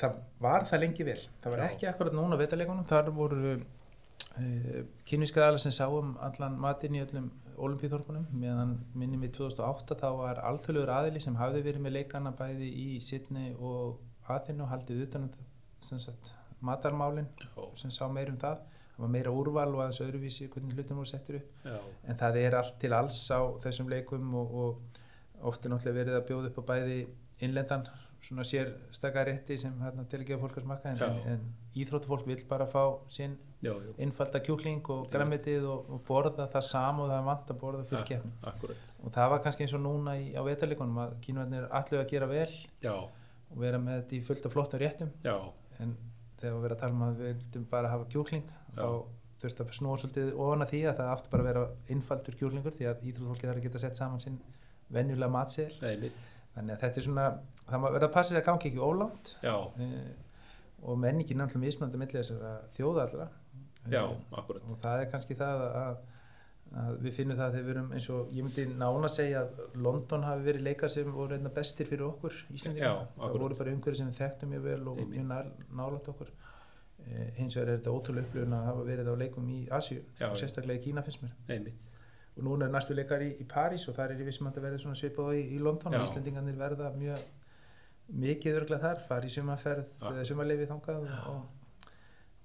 [0.00, 1.20] það var það lengi vel.
[1.44, 1.68] Það var Já.
[1.70, 7.04] ekki akkurat núna á vetarleikunum þar voru e, kynvískar aðlar sem sáum allan matinn í
[7.04, 12.32] öllum olimpíþorpunum meðan minnum í 2008 þá var alþjóðlegur aðili sem hafði verið með leikana
[12.38, 14.00] bæði í Sydney og
[14.32, 15.48] Athenu haldið utan um
[15.82, 18.60] sem sagt, matarmálin já, sem sá meir um það.
[18.92, 21.64] Það var meira úrval og aðeins öðruvísi hvernig hlutum voru settir upp.
[21.66, 25.98] Já, en það er allt til alls á þessum leikum og, og oft er náttúrulega
[25.98, 26.98] verið að bjóða upp á bæði
[27.42, 27.88] innlendan
[28.22, 31.48] svona sérstakar rétti sem hérna, til að gefa fólk að smakka en, en,
[31.82, 33.34] íþróttufólk vil bara fá sinn
[34.02, 37.82] einfalda kjúkling og græmitið og, og borða það sama og það er vant að borða
[37.90, 38.32] fyrir keppni.
[39.02, 42.30] og það var kannski eins og núna í, á vetarleikunum að kínverðinir allir að gera
[42.30, 42.48] vel
[42.82, 45.12] já, og vera með þetta í fullt af flottum réttum.
[45.22, 45.36] Já,
[45.78, 45.94] en
[46.42, 48.80] þegar við verðum að tala um að við vildum bara hafa kjúkling Já.
[48.80, 48.88] þá
[49.42, 51.62] þurfti að snúa svolítið ofan að því að það aftur bara að vera
[51.94, 54.38] einfaldur kjúklingur því að íþróttfólki þarf að geta sett saman sinn
[54.92, 55.32] venjulega
[56.02, 56.20] mitt.
[56.54, 57.26] þannig að þetta er svona,
[57.68, 60.10] það verða að passa sér að gangi ekki ólánt eh,
[60.82, 63.28] og menningin náttúrulega mismunandi millir þessara þjóða allra
[63.90, 64.62] já, Eh, akkurat.
[64.70, 65.96] og það er kannski það að,
[66.82, 70.22] að við finnum það þegar við erum eins og ég myndi nána segja að London
[70.22, 73.42] hafi verið leikar sem voru einna bestir fyrir okkur Íslandingar, Já, það akkurat.
[73.42, 75.18] voru bara umhverju sem við þekktum mjög vel og Einmitt.
[75.18, 76.28] mjög nál, nálægt okkur
[77.06, 79.58] eh, hins vegar er þetta ótrúlega upplifun að hafa verið á leikum í
[80.20, 80.30] já.
[80.34, 81.82] sérstaklega í Kína finnst mér Nei, mitt.
[82.38, 84.64] og núna er næstu leikar í, í París og þar er ég vissum að þetta
[84.68, 85.98] verði svipað og í, í London Já.
[86.00, 87.18] og Íslandingarnir verða mjög
[88.12, 89.02] mikið örglega þar,
[90.00, 90.08] Já.
[90.12, 91.42] eða sumarleifi þangað og,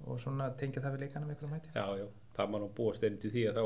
[0.05, 1.69] og svona tengja það við leikana með einhverjum hætti.
[1.75, 3.65] Já, já, það má nú búast einnig til því að þá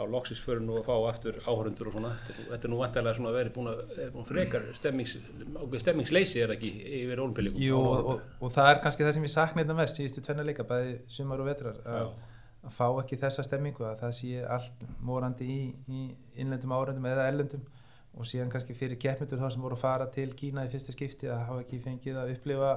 [0.00, 2.10] þá loksins fyrir nú að fá aftur áhörundur og svona,
[2.48, 3.80] þetta er nú- vantarlega svona að vera búin að,
[4.14, 5.16] búin frekar stemmings,
[5.82, 6.70] stemmingsleysi er ekki
[7.02, 9.98] yfir olimpíuleikum Jú, og, og, og það er kannski það sem ég sakna þetta mest
[10.00, 12.14] síðustu tvenna leika, bæði sumar og vetrar að,
[12.64, 15.60] að fá ekki þessa stemmingu að það sé allt morandi í,
[15.90, 16.00] í
[16.40, 17.66] innlendum árendum eða ellendum
[18.16, 21.28] og síðan kannski fyrir keppmyndur þá sem voru að fara til Kína í fyrsta skipti
[21.30, 22.72] að hafa ekki fengið að upplifa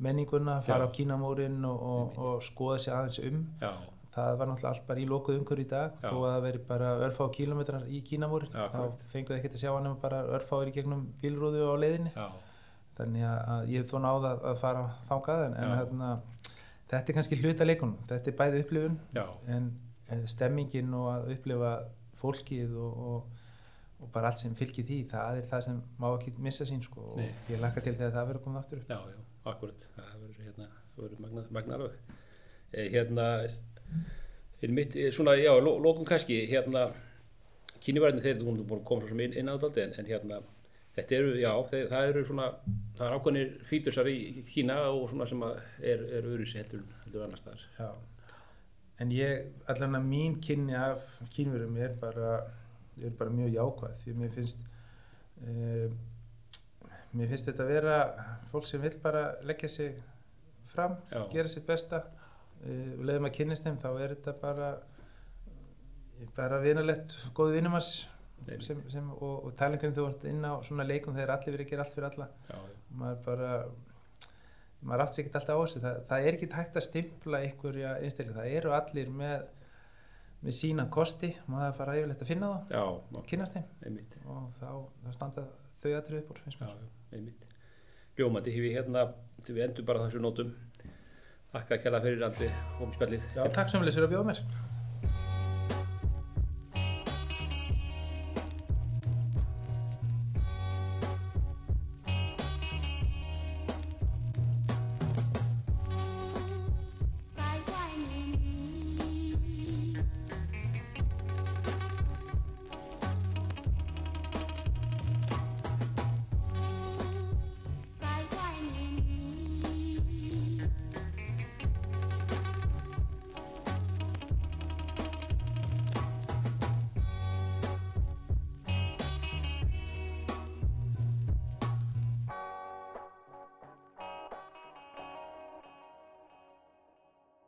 [0.00, 0.90] menninguna, fara Já.
[0.90, 3.40] á Kínamórin og, og, og skoða sér aðeins um.
[3.60, 3.72] Já,
[4.14, 5.98] það var náttúrulega allt bara í lokuð umhverju í dag.
[6.02, 8.80] Þó að það veri bara örfá kílometrar í Kínamórin þá
[9.12, 12.14] fenguð ekkert að sjá hann bara örfáir í gegnum bílrúðu á leiðinni.
[12.16, 12.26] Já,
[12.98, 16.10] þannig að, að ég hef þó náð að, að fara þangað en, en hérna,
[16.90, 17.96] þetta er kannski hluta leikunum.
[18.10, 18.98] Þetta er bæði upplifun
[19.54, 19.70] en
[20.10, 21.74] eh, stemmingin og að upplifa
[22.20, 23.48] fólkið og, og,
[24.00, 27.12] og bara allt sem fylgir því það er það sem má ekki missa sín sko,
[27.14, 27.30] og Nei.
[27.52, 28.92] ég lakka til þegar það verður komið aftur upp.
[28.92, 32.14] Já, já, akkurat það verður hérna, það verður magna, magna alveg
[32.72, 33.28] eh, hérna
[34.60, 36.90] er mitt, eh, svona, já, lo, lókum kannski hérna,
[37.80, 40.40] kínivarðin þeir þú búin að koma svo inn, inn á þetta en, en hérna,
[40.96, 42.46] þetta eru, já, þeir, það eru svona
[42.98, 44.16] það er ákveðnir fítusar í
[44.50, 47.90] Kína og svona sem að er, er öðruvísi heldur, heldur annars staðar Já.
[49.00, 52.34] en ég, allan að mín kynni af kínverum er bara
[53.00, 54.64] er bara mjög jákvæð því mér finnst
[55.46, 55.86] uh,
[57.20, 57.98] mér finnst þetta að vera
[58.50, 59.98] fólk sem vil bara leggja sig
[60.70, 61.24] fram, Já.
[61.32, 64.70] gera sitt besta uh, og leiðum að kynnist þeim þá er þetta bara
[66.36, 67.92] bara vinalegt, góð vinnumars
[68.46, 68.58] Nei.
[68.64, 71.72] sem, sem, og, og talingarinn þú vart inn á svona leikum þegar allir verið að
[71.72, 72.28] gera allt fyrir alla.
[72.48, 72.58] Já,
[73.00, 73.50] maður bara
[74.80, 75.82] maður átt sér ekki alltaf á þessu.
[75.84, 79.48] Það, það er ekki hægt að stimpla einhverja einstaklega, það eru allir með
[80.40, 83.66] með sína kosti maður bara yfirleitt að finna það, kynast þeim.
[83.84, 84.16] Einmitt.
[84.24, 84.70] Og þá,
[85.04, 85.44] þá standa
[85.82, 86.78] þau aðrið upp úr finnst mér.
[87.12, 87.46] Einmitt.
[88.18, 89.06] Ljómandi, ég hérna,
[89.46, 90.52] við endum bara þessu nótum.
[91.50, 93.32] Þakka að kella fyrir andri og spjallið.
[93.34, 94.44] Já, takk við lesur að bjóða mér